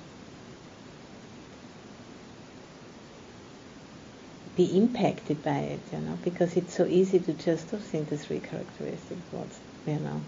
be 4.55 4.77
impacted 4.77 5.43
by 5.43 5.57
it, 5.57 5.79
you 5.91 5.99
know, 5.99 6.17
because 6.23 6.55
it's 6.55 6.73
so 6.73 6.85
easy 6.85 7.19
to 7.19 7.33
just 7.33 7.73
oh, 7.73 7.77
think 7.77 8.09
the 8.09 8.17
three 8.17 8.39
characteristics. 8.39 9.21
What's 9.31 9.59
you 9.85 9.99
know, 9.99 10.21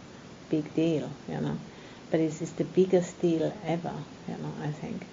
big 0.50 0.74
deal, 0.76 1.10
you 1.28 1.40
know, 1.40 1.58
but 2.12 2.20
it 2.20 2.42
is 2.42 2.52
the 2.54 2.66
biggest 2.66 3.20
deal 3.22 3.54
ever, 3.66 3.94
you 4.28 4.38
know. 4.38 4.54
I 4.62 4.72
think 4.72 5.06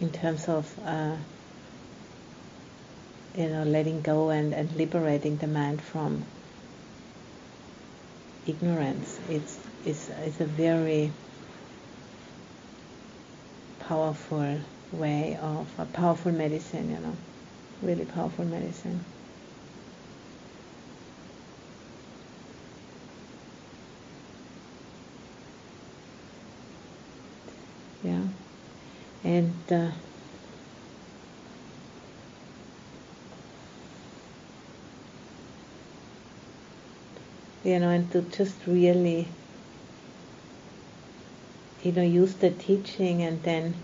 in 0.00 0.10
terms 0.10 0.48
of 0.48 0.78
uh, 0.84 1.16
you 3.36 3.48
know 3.48 3.64
letting 3.64 4.02
go 4.02 4.30
and, 4.30 4.52
and 4.54 4.74
liberating 4.76 5.36
the 5.38 5.46
mind 5.46 5.80
from 5.80 6.24
ignorance. 8.46 9.18
It's 9.28 9.58
it's 9.84 10.08
it's 10.08 10.40
a 10.40 10.46
very 10.46 11.12
powerful 13.80 14.58
way 14.92 15.38
of 15.40 15.68
a 15.78 15.86
powerful 15.86 16.32
medicine, 16.32 16.90
you 16.90 16.98
know, 16.98 17.16
really 17.82 18.04
powerful 18.04 18.44
medicine. 18.44 19.04
Yeah, 28.02 28.22
and 29.24 29.54
uh, 29.70 29.90
you 37.64 37.80
know, 37.80 37.88
and 37.88 38.10
to 38.12 38.22
just 38.22 38.66
really, 38.66 39.26
you 41.82 41.90
know, 41.92 42.02
use 42.02 42.34
the 42.34 42.50
teaching 42.50 43.22
and 43.22 43.42
then 43.42 43.74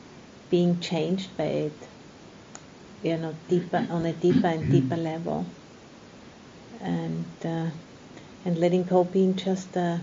being 0.52 0.78
changed 0.80 1.34
by 1.38 1.44
it, 1.44 1.88
you 3.02 3.16
know, 3.16 3.34
deeper 3.48 3.86
on 3.90 4.04
a 4.04 4.12
deeper 4.12 4.48
and 4.48 4.70
deeper 4.70 4.98
level, 4.98 5.46
and 6.82 7.24
uh, 7.42 7.70
and 8.44 8.58
letting 8.58 8.84
go 8.84 9.02
being 9.02 9.34
just 9.34 9.72
the 9.72 9.98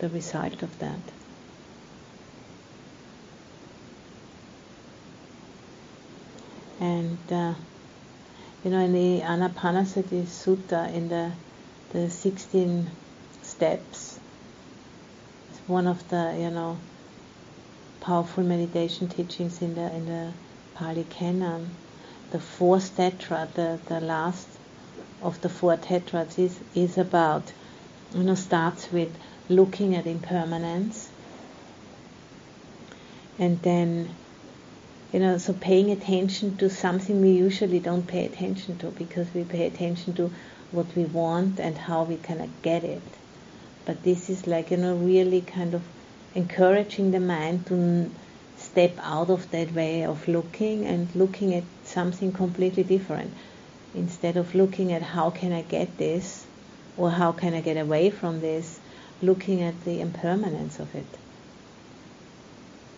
the 0.00 0.08
result 0.08 0.64
of 0.64 0.78
that. 0.80 1.00
And 6.80 7.18
uh, 7.30 7.54
you 8.64 8.70
know, 8.72 8.80
in 8.80 8.92
the 8.92 9.20
Anapanasati 9.20 10.24
Sutta, 10.24 10.92
in 10.92 11.08
the 11.08 11.30
the 11.92 12.10
16 12.10 12.90
steps, 13.42 14.18
it's 15.50 15.60
one 15.68 15.86
of 15.86 16.08
the 16.08 16.36
you 16.36 16.50
know 16.50 16.78
powerful 18.02 18.42
meditation 18.42 19.08
teachings 19.08 19.62
in 19.62 19.74
the 19.74 19.86
in 19.94 20.06
the 20.06 20.32
Pali 20.74 21.04
Canon. 21.04 21.70
The 22.32 22.40
fourth 22.40 22.96
tetra, 22.96 23.46
the, 23.54 23.78
the 23.86 24.00
last 24.00 24.48
of 25.22 25.40
the 25.40 25.48
four 25.48 25.76
tetras, 25.76 26.38
is 26.38 26.58
is 26.74 26.98
about 26.98 27.52
you 28.14 28.24
know 28.24 28.34
starts 28.34 28.90
with 28.90 29.14
looking 29.48 29.94
at 29.94 30.06
impermanence, 30.06 31.08
and 33.38 33.62
then 33.62 34.08
you 35.12 35.20
know, 35.20 35.36
so 35.36 35.52
paying 35.52 35.90
attention 35.90 36.56
to 36.56 36.70
something 36.70 37.20
we 37.20 37.32
usually 37.32 37.78
don't 37.78 38.06
pay 38.06 38.24
attention 38.24 38.78
to 38.78 38.86
because 38.92 39.26
we 39.34 39.44
pay 39.44 39.66
attention 39.66 40.14
to 40.14 40.30
what 40.70 40.86
we 40.96 41.04
want 41.04 41.60
and 41.60 41.76
how 41.76 42.02
we 42.04 42.16
kind 42.16 42.40
of 42.40 42.62
get 42.62 42.82
it. 42.82 43.02
But 43.84 44.02
this 44.02 44.30
is 44.30 44.46
like, 44.46 44.70
you 44.70 44.78
know, 44.78 44.96
really 44.96 45.42
kind 45.42 45.74
of 45.74 45.82
encouraging 46.34 47.10
the 47.10 47.20
mind 47.20 47.66
to 47.66 48.10
step 48.56 48.92
out 49.02 49.30
of 49.30 49.50
that 49.50 49.72
way 49.72 50.04
of 50.04 50.26
looking 50.28 50.84
and 50.84 51.14
looking 51.14 51.54
at 51.54 51.64
something 51.84 52.32
completely 52.32 52.82
different. 52.82 53.32
Instead 53.94 54.36
of 54.36 54.54
looking 54.54 54.92
at 54.92 55.02
how 55.02 55.30
can 55.30 55.52
I 55.52 55.62
get 55.62 55.98
this 55.98 56.46
or 56.96 57.10
how 57.10 57.32
can 57.32 57.54
I 57.54 57.60
get 57.60 57.76
away 57.76 58.10
from 58.10 58.40
this, 58.40 58.78
looking 59.20 59.62
at 59.62 59.84
the 59.84 60.00
impermanence 60.00 60.78
of 60.78 60.94
it 60.94 61.06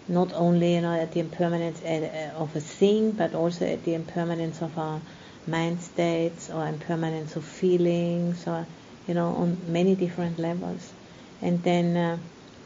not 0.09 0.33
only 0.35 0.75
you 0.75 0.81
know 0.81 0.93
at 0.93 1.13
the 1.13 1.21
impermanence 1.21 1.81
uh, 1.83 2.33
of 2.37 2.55
a 2.57 2.61
thing, 2.61 3.13
but 3.13 3.35
also 3.35 3.67
at 3.67 3.85
the 3.85 3.95
impermanence 3.95 4.61
of 4.61 4.77
our 4.79 5.01
mind 5.47 5.81
states 5.81 6.51
or 6.51 6.67
impermanence 6.67 7.37
of 7.37 7.45
feelings, 7.45 8.47
or 8.47 8.67
you 9.09 9.15
know 9.15 9.29
on 9.29 9.59
many 9.73 9.95
different 9.95 10.39
levels. 10.39 10.93
And 11.41 11.63
then 11.63 11.97
uh, 11.97 12.19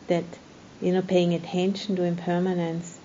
that 0.09 0.25
you 0.81 0.93
know 0.93 1.03
paying 1.03 1.35
attention 1.35 1.97
to 1.97 2.03
impermanence 2.03 2.99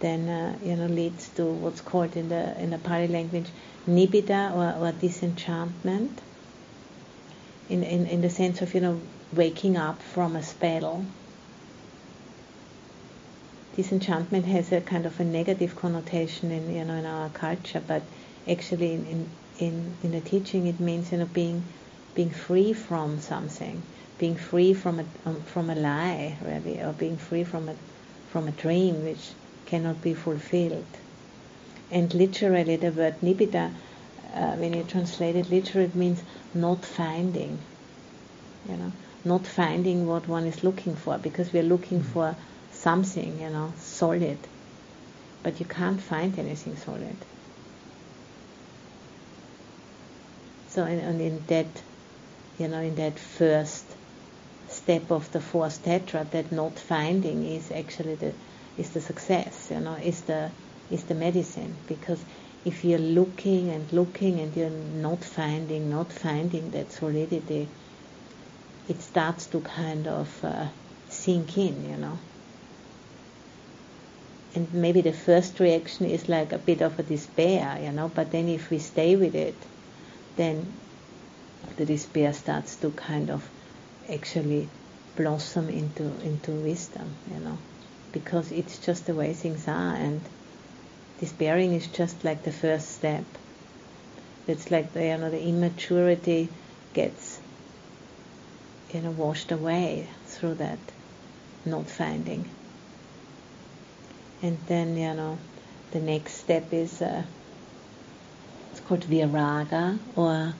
then 0.00 0.28
uh, 0.28 0.58
you 0.62 0.76
know 0.76 0.86
leads 0.86 1.28
to 1.30 1.44
what's 1.44 1.80
called 1.80 2.16
in 2.16 2.28
the 2.28 2.60
in 2.60 2.70
the 2.70 2.78
Pali 2.78 3.08
language 3.08 3.48
nibbida 3.88 4.52
or, 4.54 4.86
or 4.86 4.92
disenchantment. 4.92 6.20
In, 7.70 7.82
in 7.82 8.06
in 8.06 8.20
the 8.20 8.30
sense 8.30 8.60
of 8.60 8.74
you 8.74 8.80
know 8.80 9.00
waking 9.32 9.76
up 9.76 10.02
from 10.02 10.36
a 10.36 10.42
spell 10.42 11.04
disenchantment 13.76 14.44
has 14.46 14.70
a 14.72 14.80
kind 14.80 15.06
of 15.06 15.18
a 15.18 15.24
negative 15.24 15.74
connotation 15.76 16.50
in 16.50 16.74
you 16.74 16.84
know 16.84 16.94
in 16.94 17.06
our 17.06 17.28
culture, 17.30 17.82
but 17.86 18.02
actually 18.48 18.92
in 18.92 19.06
in 19.06 19.30
in, 19.58 19.96
in 20.02 20.10
the 20.12 20.20
teaching 20.20 20.66
it 20.66 20.80
means 20.80 21.12
you 21.12 21.18
know 21.18 21.26
being 21.26 21.62
being 22.14 22.30
free 22.30 22.72
from 22.72 23.18
something, 23.20 23.82
being 24.18 24.36
free 24.36 24.74
from 24.74 25.00
a 25.00 25.04
um, 25.26 25.40
from 25.42 25.70
a 25.70 25.74
lie 25.74 26.36
really, 26.42 26.80
or 26.80 26.92
being 26.92 27.16
free 27.16 27.44
from 27.44 27.68
a 27.68 27.74
from 28.30 28.48
a 28.48 28.52
dream 28.52 29.04
which 29.04 29.30
cannot 29.66 30.00
be 30.02 30.14
fulfilled. 30.14 30.86
And 31.90 32.12
literally, 32.14 32.76
the 32.76 32.90
word 32.90 33.20
nibbida, 33.20 33.72
uh, 34.34 34.52
when 34.56 34.74
you 34.74 34.84
translate 34.84 35.36
it 35.36 35.50
literally, 35.50 35.86
it 35.86 35.94
means 35.94 36.22
not 36.54 36.84
finding. 36.84 37.58
You 38.68 38.76
know, 38.76 38.92
not 39.24 39.46
finding 39.46 40.06
what 40.06 40.26
one 40.28 40.46
is 40.46 40.64
looking 40.64 40.96
for, 40.96 41.18
because 41.18 41.52
we 41.52 41.60
are 41.60 41.64
looking 41.64 42.00
mm-hmm. 42.00 42.12
for 42.12 42.36
something, 42.72 43.40
you 43.40 43.50
know, 43.50 43.72
solid. 43.78 44.38
But 45.42 45.60
you 45.60 45.66
can't 45.66 46.00
find 46.00 46.38
anything 46.38 46.76
solid. 46.76 47.16
So, 50.68 50.84
and 50.84 51.20
in 51.20 51.44
that, 51.46 51.66
you 52.58 52.68
know, 52.68 52.80
in 52.80 52.96
that 52.96 53.18
first 53.18 53.83
step 54.84 55.10
of 55.10 55.30
the 55.32 55.40
fourth 55.40 55.82
tetra, 55.82 56.30
that 56.30 56.52
not 56.52 56.78
finding 56.78 57.42
is 57.44 57.70
actually 57.70 58.16
the 58.16 58.32
is 58.76 58.90
the 58.90 59.00
success, 59.00 59.68
you 59.70 59.80
know, 59.80 59.94
is 59.94 60.20
the 60.22 60.50
is 60.90 61.04
the 61.04 61.14
medicine. 61.14 61.74
Because 61.86 62.22
if 62.64 62.84
you're 62.84 63.06
looking 63.20 63.70
and 63.70 63.92
looking 63.92 64.40
and 64.40 64.54
you're 64.56 64.78
not 65.08 65.24
finding, 65.24 65.90
not 65.90 66.12
finding 66.12 66.70
that 66.72 66.92
solidity, 66.92 67.68
it 68.88 69.00
starts 69.00 69.46
to 69.46 69.60
kind 69.60 70.06
of 70.06 70.28
uh, 70.44 70.66
sink 71.08 71.56
in, 71.56 71.84
you 71.90 71.96
know 71.96 72.18
and 74.54 74.72
maybe 74.72 75.00
the 75.00 75.12
first 75.12 75.58
reaction 75.58 76.06
is 76.06 76.28
like 76.28 76.52
a 76.52 76.58
bit 76.58 76.80
of 76.80 76.98
a 76.98 77.02
despair, 77.02 77.80
you 77.82 77.90
know, 77.90 78.08
but 78.08 78.30
then 78.30 78.48
if 78.48 78.70
we 78.70 78.78
stay 78.78 79.16
with 79.16 79.34
it, 79.34 79.56
then 80.36 80.72
the 81.76 81.84
despair 81.84 82.32
starts 82.32 82.76
to 82.76 82.90
kind 82.92 83.30
of 83.30 83.50
actually 84.10 84.68
blossom 85.16 85.68
into 85.68 86.04
into 86.20 86.50
wisdom, 86.52 87.14
you 87.30 87.38
know, 87.40 87.58
because 88.12 88.52
it's 88.52 88.78
just 88.78 89.06
the 89.06 89.14
way 89.14 89.32
things 89.32 89.68
are, 89.68 89.94
and 89.94 90.20
despairing 91.20 91.72
is 91.74 91.86
just 91.86 92.24
like 92.24 92.42
the 92.42 92.52
first 92.52 92.90
step. 92.90 93.24
It's 94.46 94.70
like 94.70 94.92
the, 94.92 95.04
you 95.04 95.16
know 95.16 95.30
the 95.30 95.42
immaturity 95.42 96.48
gets 96.92 97.40
you 98.92 99.00
know 99.00 99.10
washed 99.10 99.50
away 99.50 100.08
through 100.26 100.54
that 100.54 100.78
not 101.64 101.86
finding 101.86 102.48
and 104.42 104.58
then 104.66 104.96
you 104.96 105.14
know 105.14 105.38
the 105.90 106.00
next 106.00 106.34
step 106.34 106.72
is 106.72 107.00
uh, 107.02 107.22
it's 108.70 108.80
called 108.80 109.00
viraga 109.00 109.98
or 110.16 110.54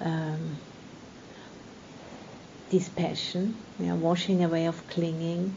um, 0.00 0.58
dispassion, 2.70 3.56
you 3.78 3.86
know, 3.86 3.96
washing 3.96 4.44
away 4.44 4.66
of 4.66 4.86
clinging 4.88 5.54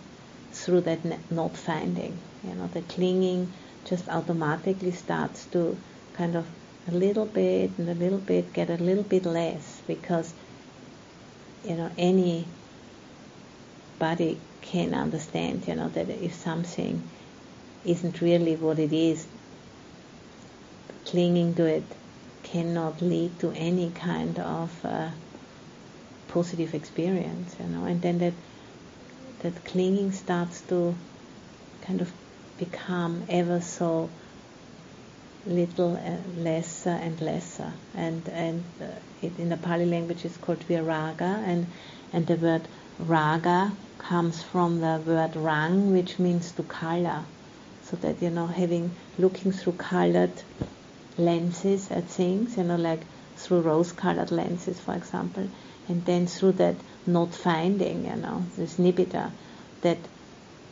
through 0.52 0.82
that 0.82 1.00
not 1.32 1.56
finding. 1.56 2.18
You 2.44 2.56
know, 2.56 2.68
the 2.68 2.82
clinging 2.82 3.52
just 3.86 4.08
automatically 4.10 4.92
starts 4.92 5.46
to 5.48 5.78
kind 6.14 6.36
of 6.36 6.46
a 6.88 6.92
little 6.92 7.26
bit 7.26 7.72
and 7.78 7.90
a 7.90 7.94
little 7.94 8.20
bit 8.20 8.54
get 8.54 8.70
a 8.70 8.78
little 8.78 9.04
bit 9.04 9.26
less 9.26 9.82
because 9.88 10.34
you 11.64 11.76
know 11.76 11.92
any 11.98 12.46
body 14.00 14.40
can 14.62 14.94
understand 14.96 15.68
you 15.68 15.76
know 15.76 15.90
that 15.90 16.10
if 16.10 16.34
something 16.34 17.02
isn't 17.86 18.22
really 18.22 18.56
what 18.56 18.78
it 18.80 18.94
is, 18.94 19.26
clinging 21.06 21.54
to 21.56 21.66
it 21.66 21.84
cannot 22.44 23.02
lead 23.02 23.40
to 23.40 23.52
any 23.52 23.90
kind 23.92 24.38
of 24.40 24.86
uh, 24.86 25.10
positive 26.32 26.74
experience, 26.74 27.56
you 27.60 27.68
know, 27.68 27.86
and 27.86 28.02
then 28.02 28.18
that 28.20 28.34
that 29.40 29.66
clinging 29.66 30.12
starts 30.12 30.62
to 30.62 30.96
kind 31.82 32.02
of 32.02 32.12
become 32.58 33.24
ever 33.28 33.60
so 33.60 34.10
little 35.46 35.98
uh, 35.98 36.40
lesser 36.40 36.98
and 37.08 37.20
lesser, 37.22 37.74
and 37.96 38.30
and 38.30 38.64
uh, 38.82 38.86
it, 39.22 39.38
in 39.40 39.50
the 39.50 39.58
Pali 39.58 39.86
language 39.86 40.24
it's 40.26 40.38
called 40.38 40.60
viraga, 40.68 41.44
and 41.46 41.68
and 42.14 42.28
the 42.28 42.36
word 42.36 42.68
raga 43.00 43.72
comes 43.98 44.42
from 44.44 44.80
the 44.80 45.02
word 45.06 45.36
rang, 45.36 45.92
which 45.92 46.20
means 46.20 46.52
to 46.54 46.64
color. 46.64 47.26
So 47.84 47.98
that 47.98 48.22
you 48.22 48.30
know 48.30 48.48
having 48.48 48.96
looking 49.18 49.52
through 49.52 49.74
colored 49.74 50.44
lenses 51.18 51.92
at 51.92 52.08
things 52.08 52.56
you 52.58 52.64
know 52.64 52.78
like 52.78 53.02
through 53.36 53.62
rose 53.62 53.92
colored 53.92 54.32
lenses 54.32 54.80
for 54.80 54.94
example 54.94 55.50
and 55.88 56.06
then 56.06 56.28
through 56.28 56.54
that 56.54 56.76
not 57.06 57.34
finding 57.34 58.06
you 58.06 58.16
know 58.16 58.46
this 58.58 58.76
nibbida 58.78 59.32
that 59.82 59.98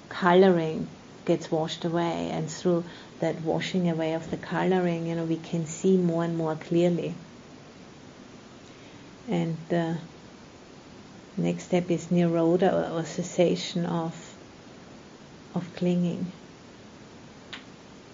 coloring 0.10 0.88
gets 1.26 1.52
washed 1.52 1.86
away. 1.86 2.30
And 2.32 2.50
through 2.50 2.84
that 3.20 3.42
washing 3.42 3.90
away 3.90 4.14
of 4.14 4.30
the 4.32 4.38
coloring 4.38 5.08
you 5.08 5.16
know 5.16 5.26
we 5.26 5.38
can 5.38 5.66
see 5.66 5.98
more 5.98 6.24
and 6.24 6.38
more 6.38 6.56
clearly. 6.56 7.14
And 9.30 9.56
the 9.70 9.98
next 11.38 11.66
step 11.66 11.92
is 11.92 12.08
nirodha 12.08 12.92
or 12.92 13.06
cessation 13.06 13.86
of 13.86 14.16
of 15.56 15.76
clinging. 15.76 16.32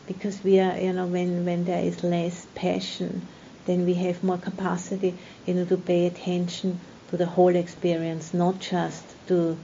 Because 0.07 0.43
we 0.43 0.59
are, 0.59 0.77
you 0.77 0.93
know, 0.93 1.07
when, 1.07 1.45
when 1.45 1.65
there 1.65 1.83
is 1.83 2.03
less 2.03 2.45
passion, 2.53 3.27
then 3.65 3.85
we 3.85 3.93
have 3.95 4.23
more 4.23 4.37
capacity, 4.37 5.17
you 5.45 5.53
know, 5.53 5.65
to 5.65 5.77
pay 5.77 6.05
attention 6.05 6.79
to 7.09 7.17
the 7.17 7.25
whole 7.25 7.55
experience, 7.55 8.33
not 8.33 8.59
just 8.59 9.03
to 9.27 9.57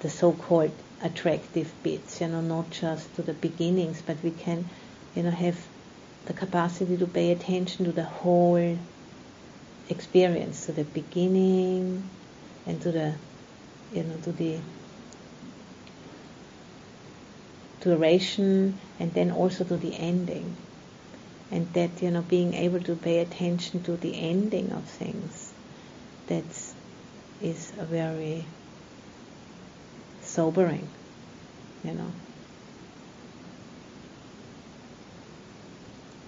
the 0.00 0.10
so-called 0.10 0.72
attractive 1.02 1.72
bits, 1.82 2.20
you 2.20 2.28
know, 2.28 2.40
not 2.40 2.70
just 2.70 3.14
to 3.16 3.22
the 3.22 3.32
beginnings, 3.32 4.02
but 4.04 4.16
we 4.22 4.30
can, 4.30 4.68
you 5.14 5.22
know, 5.22 5.30
have 5.30 5.58
the 6.26 6.32
capacity 6.32 6.96
to 6.96 7.06
pay 7.06 7.32
attention 7.32 7.84
to 7.84 7.92
the 7.92 8.04
whole 8.04 8.78
experience, 9.88 10.66
to 10.66 10.72
the 10.72 10.84
beginning 10.84 12.08
and 12.66 12.80
to 12.82 12.92
the, 12.92 13.14
you 13.94 14.02
know, 14.02 14.16
to 14.22 14.32
the 14.32 14.58
duration 17.80 18.78
and 18.98 19.14
then 19.14 19.30
also 19.30 19.64
to 19.64 19.76
the 19.76 19.94
ending. 19.96 20.56
And 21.50 21.72
that 21.74 22.02
you 22.02 22.10
know 22.10 22.22
being 22.22 22.54
able 22.54 22.80
to 22.80 22.94
pay 22.96 23.18
attention 23.20 23.82
to 23.82 23.96
the 23.96 24.14
ending 24.20 24.72
of 24.72 24.84
things 24.84 25.52
that's 26.26 26.74
is 27.42 27.72
a 27.78 27.84
very 27.84 28.44
sobering 30.20 30.88
you 31.84 31.92
know. 31.92 32.12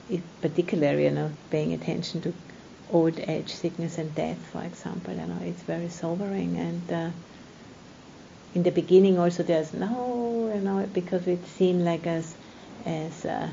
In 0.09 0.23
particular 0.41 0.99
you 0.99 1.11
know 1.11 1.33
paying 1.51 1.73
attention 1.73 2.21
to 2.23 2.33
old 2.91 3.19
age 3.21 3.53
sickness 3.53 3.99
and 3.99 4.15
death 4.15 4.39
for 4.53 4.63
example 4.63 5.15
you 5.15 5.27
know 5.27 5.39
it's 5.43 5.63
very 5.63 5.89
sobering. 5.89 6.57
And 6.57 6.93
uh, 6.93 7.11
in 8.55 8.63
the 8.63 8.71
beginning 8.71 9.19
also 9.19 9.43
there's 9.43 9.73
no 9.73 10.51
you 10.53 10.61
know 10.61 10.89
because 10.93 11.27
it 11.27 11.47
seemed 11.47 11.83
like 11.83 12.07
as 12.07 12.35
as 12.87 13.25
uh, 13.25 13.49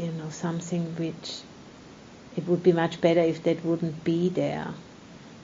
you 0.00 0.10
know 0.12 0.30
something 0.30 0.84
which 0.96 1.40
it 2.36 2.46
would 2.46 2.62
be 2.62 2.72
much 2.72 3.00
better 3.00 3.20
if 3.20 3.42
that 3.42 3.62
wouldn't 3.64 4.02
be 4.02 4.28
there. 4.30 4.68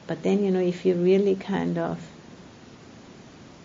But 0.07 0.23
then 0.23 0.45
you 0.45 0.51
know 0.51 0.61
if 0.61 0.87
you 0.87 0.95
really 0.95 1.35
kind 1.37 1.77
of 1.79 2.01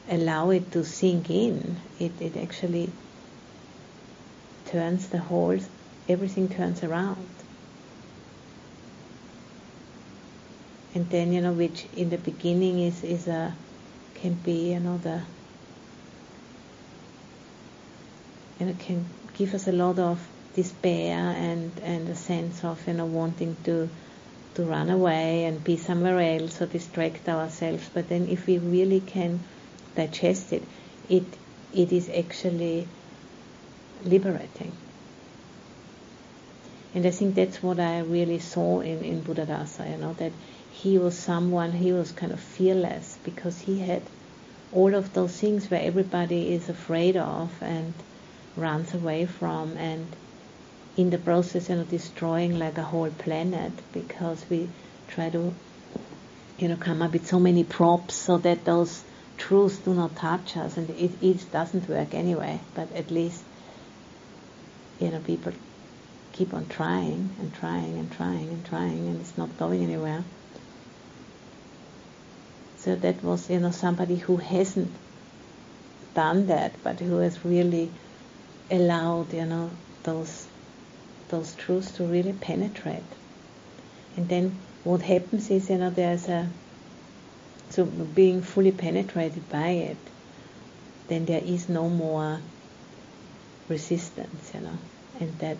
allow 0.10 0.50
it 0.50 0.72
to 0.72 0.84
sink 0.84 1.30
in 1.30 1.78
it, 2.00 2.12
it 2.20 2.36
actually 2.36 2.89
turns 4.66 5.08
the 5.10 5.20
whole 5.20 5.58
everything 6.10 6.50
turns 6.50 6.84
around. 6.84 7.28
And 10.94 11.10
then 11.10 11.32
you 11.32 11.39
know 11.39 11.54
which 11.54 11.86
in 11.96 12.10
the 12.10 12.18
beginning 12.18 12.80
is 12.80 13.04
is 13.04 13.28
a 13.28 13.56
can 14.16 14.34
be 14.34 14.74
you 14.74 14.80
know 14.80 14.98
the 14.98 15.22
you 18.60 18.66
know 18.66 18.76
can 18.78 19.06
give 19.38 19.54
us 19.54 19.68
a 19.68 19.72
lot 19.72 19.98
of 19.98 20.20
despair 20.56 21.18
and 21.18 21.72
and 21.84 22.10
a 22.10 22.16
sense 22.16 22.64
of 22.64 22.86
you 22.88 22.93
know 22.93 23.06
wanting 23.06 23.56
to 23.64 23.89
to 24.56 24.64
run 24.64 24.89
away 24.89 25.45
and 25.45 25.64
be 25.64 25.78
somewhere 25.78 26.20
else 26.20 26.62
or 26.62 26.66
distract 26.66 27.28
ourselves. 27.30 27.89
But 27.93 28.10
then 28.10 28.28
if 28.28 28.47
we 28.47 28.58
really 28.58 28.99
can 28.99 29.39
digest 29.95 30.52
it 30.54 30.64
it 31.10 31.24
it 31.74 31.91
is 31.91 32.10
actually 32.10 32.88
liberating. 34.04 34.72
And 36.93 37.06
I 37.06 37.12
think 37.12 37.36
that's 37.36 37.64
what 37.64 37.80
I 37.80 37.99
really 37.99 38.39
saw 38.39 38.82
in, 38.82 39.04
in 39.06 39.22
Buddhadasa, 39.22 39.89
you 39.89 39.97
know, 39.97 40.14
that 40.14 40.34
he 40.74 40.97
was 40.97 41.18
someone, 41.18 41.72
he 41.72 41.93
was 41.93 42.12
kind 42.12 42.34
of 42.34 42.39
fearless 42.39 43.18
because 43.24 43.58
he 43.60 43.80
had 43.80 44.02
all 44.74 44.93
of 44.95 45.14
those 45.14 45.39
things 45.39 45.72
where 45.72 45.82
everybody 45.82 46.54
is 46.54 46.68
afraid 46.68 47.16
of 47.16 47.49
and 47.62 47.93
runs 48.58 48.93
away 48.93 49.26
from 49.26 49.78
and 49.78 50.06
in 51.02 51.10
the 51.10 51.18
process 51.18 51.70
you 51.70 51.76
know 51.76 51.84
destroying 51.84 52.58
like 52.58 52.78
a 52.78 52.84
whole 52.84 53.12
planet 53.26 53.72
because 53.91 54.45
we 54.49 54.70
try 55.08 55.30
to 55.30 55.54
you 56.60 56.68
know 56.68 56.76
come 56.76 57.02
up 57.02 57.14
with 57.14 57.26
so 57.28 57.39
many 57.39 57.64
props 57.64 58.16
so 58.16 58.38
that 58.38 58.64
those 58.66 59.04
truths 59.38 59.78
do 59.80 59.93
not 59.93 60.16
touch 60.16 60.56
us 60.58 60.78
and 60.78 60.89
it, 60.91 61.12
it 61.22 61.52
doesn't 61.52 61.89
work 61.89 62.14
anyway. 62.14 62.60
But 62.76 62.91
at 62.93 63.10
least 63.10 63.43
you 64.99 65.10
know 65.10 65.20
people 65.20 65.54
keep 66.34 66.54
on 66.54 66.68
trying 66.68 67.30
and 67.39 67.54
trying 67.54 67.97
and 67.97 68.12
trying 68.12 68.49
and 68.49 68.66
trying 68.66 69.08
and 69.08 69.20
it's 69.22 69.38
not 69.38 69.58
going 69.58 69.84
anywhere. 69.84 70.24
So 72.78 72.95
that 72.95 73.24
was, 73.24 73.47
you 73.47 73.60
know, 73.60 73.70
somebody 73.70 74.16
who 74.16 74.38
hasn't 74.38 74.91
done 76.16 76.47
that, 76.47 76.72
but 76.84 76.99
who 76.99 77.18
has 77.18 77.45
really 77.45 77.91
allowed, 78.72 79.34
you 79.34 79.45
know, 79.45 79.70
those 80.02 80.47
those 81.32 81.56
truths 81.56 81.92
to 81.94 82.04
really 82.04 82.34
penetrate. 82.34 83.12
And 84.16 84.30
then 84.30 84.60
what 84.84 85.02
happens 85.02 85.50
is, 85.50 85.70
you 85.70 85.78
know, 85.78 85.90
there's 85.90 86.28
a 86.28 86.48
so 87.70 87.86
being 87.86 88.42
fully 88.42 88.72
penetrated 88.72 89.50
by 89.50 89.70
it, 89.70 89.98
then 91.08 91.26
there 91.26 91.42
is 91.44 91.70
no 91.70 91.90
more 91.90 92.40
resistance, 93.70 94.52
you 94.54 94.60
know, 94.60 94.78
and 95.20 95.40
that 95.40 95.58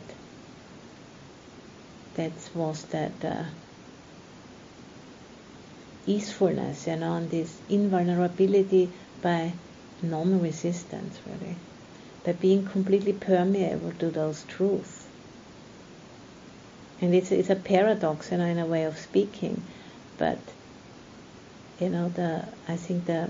that 2.16 2.34
was 2.54 2.84
that. 2.84 3.14
Uh, 3.24 3.44
easefulness, 6.08 6.88
you 6.88 6.96
know, 6.96 7.16
and 7.16 7.30
this 7.30 7.62
invulnerability 7.70 8.92
by 9.22 9.54
non-resistance, 10.02 11.20
really, 11.28 11.56
by 12.26 12.34
being 12.34 12.66
completely 12.66 13.14
permeable 13.14 13.92
to 14.00 14.10
those 14.10 14.44
truths. 14.48 15.01
And 17.02 17.16
it's, 17.16 17.32
it's 17.32 17.50
a 17.50 17.56
paradox, 17.56 18.32
you 18.32 18.38
know, 18.38 18.46
in 18.46 18.60
a 18.60 18.66
way 18.66 18.84
of 18.84 18.98
speaking, 18.98 19.62
but 20.18 20.38
you 21.80 21.90
know, 21.90 22.10
the 22.10 22.46
I 22.68 22.76
think 22.76 23.06
the 23.06 23.28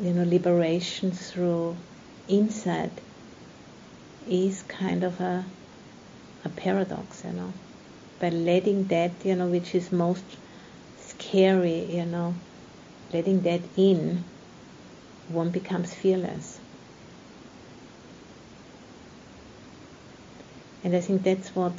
you 0.00 0.12
know 0.12 0.24
liberation 0.24 1.12
through 1.12 1.76
insight 2.28 2.90
is 4.28 4.62
kind 4.62 5.04
of 5.04 5.20
a 5.20 5.44
a 6.44 6.48
paradox, 6.48 7.22
you 7.24 7.32
know, 7.32 7.52
by 8.18 8.30
letting 8.30 8.86
that, 8.88 9.12
you 9.24 9.36
know, 9.36 9.46
which 9.46 9.74
is 9.74 9.92
most 9.92 10.24
scary, 11.06 11.84
you 11.96 12.06
know, 12.06 12.34
letting 13.12 13.40
that 13.42 13.60
in, 13.76 14.24
one 15.28 15.50
becomes 15.50 15.94
fearless. 15.94 16.58
And 20.82 20.96
I 20.96 21.00
think 21.00 21.22
that's 21.22 21.54
what 21.54 21.72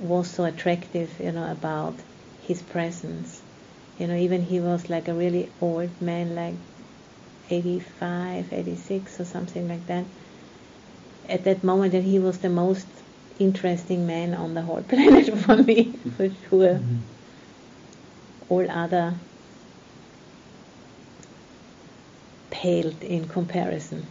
was 0.00 0.28
so 0.28 0.44
attractive, 0.44 1.10
you 1.20 1.32
know, 1.32 1.50
about 1.50 1.94
his 2.42 2.62
presence. 2.62 3.42
You 3.98 4.06
know, 4.06 4.16
even 4.16 4.42
he 4.42 4.60
was 4.60 4.88
like 4.88 5.08
a 5.08 5.14
really 5.14 5.52
old 5.60 6.00
man, 6.00 6.34
like 6.34 6.54
85, 7.50 8.52
86 8.52 9.20
or 9.20 9.24
something 9.24 9.68
like 9.68 9.86
that. 9.86 10.04
At 11.28 11.44
that 11.44 11.62
moment, 11.62 11.94
and 11.94 12.04
he 12.04 12.18
was 12.18 12.38
the 12.38 12.48
most 12.48 12.86
interesting 13.38 14.06
man 14.06 14.34
on 14.34 14.54
the 14.54 14.62
whole 14.62 14.82
planet 14.88 15.36
for 15.38 15.56
me, 15.56 15.92
for 16.16 16.28
sure. 16.48 16.74
Mm-hmm 16.74 17.00
all 18.50 18.68
other 18.68 19.14
paled 22.50 23.02
in 23.04 23.26
comparison. 23.28 24.06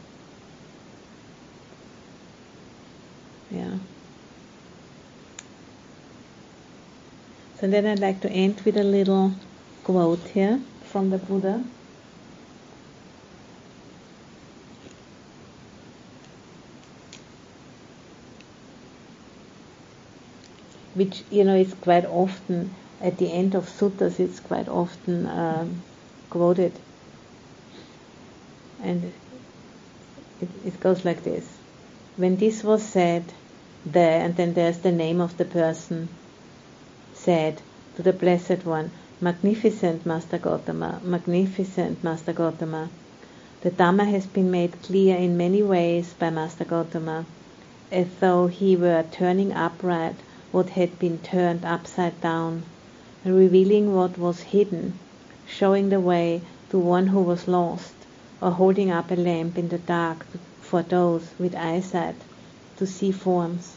Yeah. 3.52 3.78
So 7.60 7.68
then 7.68 7.86
I'd 7.86 8.00
like 8.00 8.22
to 8.22 8.30
end 8.30 8.62
with 8.62 8.78
a 8.78 8.84
little 8.84 9.34
quote 9.84 10.20
here 10.34 10.62
from 10.86 11.10
the 11.10 11.18
Buddha. 11.18 11.62
Which, 20.94 21.24
you 21.30 21.44
know, 21.44 21.56
is 21.56 21.74
quite 21.82 22.06
often 22.06 22.74
at 23.02 23.18
the 23.18 23.32
end 23.32 23.56
of 23.56 23.66
suttas, 23.66 24.20
it's 24.20 24.40
quite 24.40 24.70
often 24.70 25.26
um, 25.28 25.82
quoted. 26.30 26.72
And 28.82 29.12
it, 30.42 30.50
it 30.66 30.80
goes 30.80 31.04
like 31.04 31.24
this 31.24 31.46
When 32.16 32.38
this 32.38 32.64
was 32.64 32.84
said, 32.84 33.26
there, 33.86 34.22
and 34.22 34.36
then 34.38 34.54
there's 34.54 34.80
the 34.80 34.92
name 34.94 35.20
of 35.20 35.38
the 35.38 35.46
person, 35.46 36.08
said 37.30 37.62
to 37.96 38.02
the 38.02 38.12
Blessed 38.12 38.66
One, 38.66 38.90
Magnificent 39.22 40.04
Master 40.04 40.40
Gotama, 40.40 41.00
magnificent 41.04 42.04
Master 42.04 42.34
Gotama. 42.34 42.90
The 43.62 43.70
Dhamma 43.70 44.06
has 44.10 44.26
been 44.26 44.50
made 44.50 44.82
clear 44.82 45.16
in 45.16 45.38
many 45.38 45.62
ways 45.62 46.16
by 46.18 46.32
Master 46.32 46.66
Gotama, 46.66 47.26
as 47.92 48.08
though 48.20 48.48
he 48.48 48.76
were 48.76 49.06
turning 49.12 49.54
upright 49.54 50.16
what 50.52 50.70
had 50.70 50.98
been 50.98 51.20
turned 51.20 51.66
upside 51.66 52.20
down 52.20 52.64
revealing 53.24 53.94
what 53.94 54.18
was 54.18 54.40
hidden, 54.40 54.98
showing 55.48 55.90
the 55.90 56.00
way 56.00 56.42
to 56.72 56.80
one 56.80 57.06
who 57.06 57.22
was 57.22 57.48
lost, 57.48 57.94
or 58.42 58.50
holding 58.50 58.90
up 58.90 59.12
a 59.12 59.16
lamp 59.16 59.56
in 59.56 59.70
the 59.70 59.78
dark 59.78 60.26
for 60.62 60.82
those 60.82 61.28
with 61.38 61.56
eyesight 61.56 62.16
to 62.78 62.88
see 62.88 63.12
forms. 63.12 63.76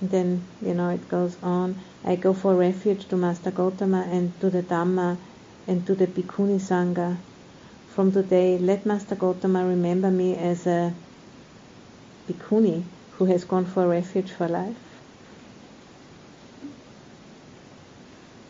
And 0.00 0.10
then, 0.10 0.44
you 0.62 0.74
know, 0.74 0.88
it 0.90 1.08
goes 1.08 1.36
on. 1.42 1.78
I 2.04 2.16
go 2.16 2.32
for 2.32 2.54
refuge 2.54 3.06
to 3.08 3.16
Master 3.16 3.50
Gotama 3.50 4.06
and 4.10 4.38
to 4.40 4.48
the 4.48 4.62
Dhamma 4.62 5.18
and 5.66 5.86
to 5.86 5.94
the 5.94 6.06
Bhikkhuni 6.06 6.58
Sangha. 6.58 7.18
From 7.88 8.12
today, 8.12 8.56
let 8.58 8.86
Master 8.86 9.16
Gotama 9.16 9.68
remember 9.68 10.10
me 10.10 10.36
as 10.36 10.66
a 10.66 10.94
Bhikkhuni 12.28 12.84
who 13.12 13.26
has 13.26 13.44
gone 13.44 13.66
for 13.66 13.86
refuge 13.86 14.30
for 14.30 14.48
life. 14.48 14.76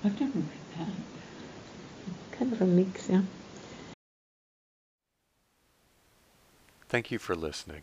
I've 0.04 0.18
never 0.20 0.38
read 0.38 0.48
that. 0.78 2.38
Kind 2.38 2.52
of 2.52 2.62
a 2.62 2.66
mix, 2.66 3.08
yeah. 3.08 3.22
Thank 6.88 7.10
you 7.10 7.18
for 7.18 7.34
listening. 7.34 7.82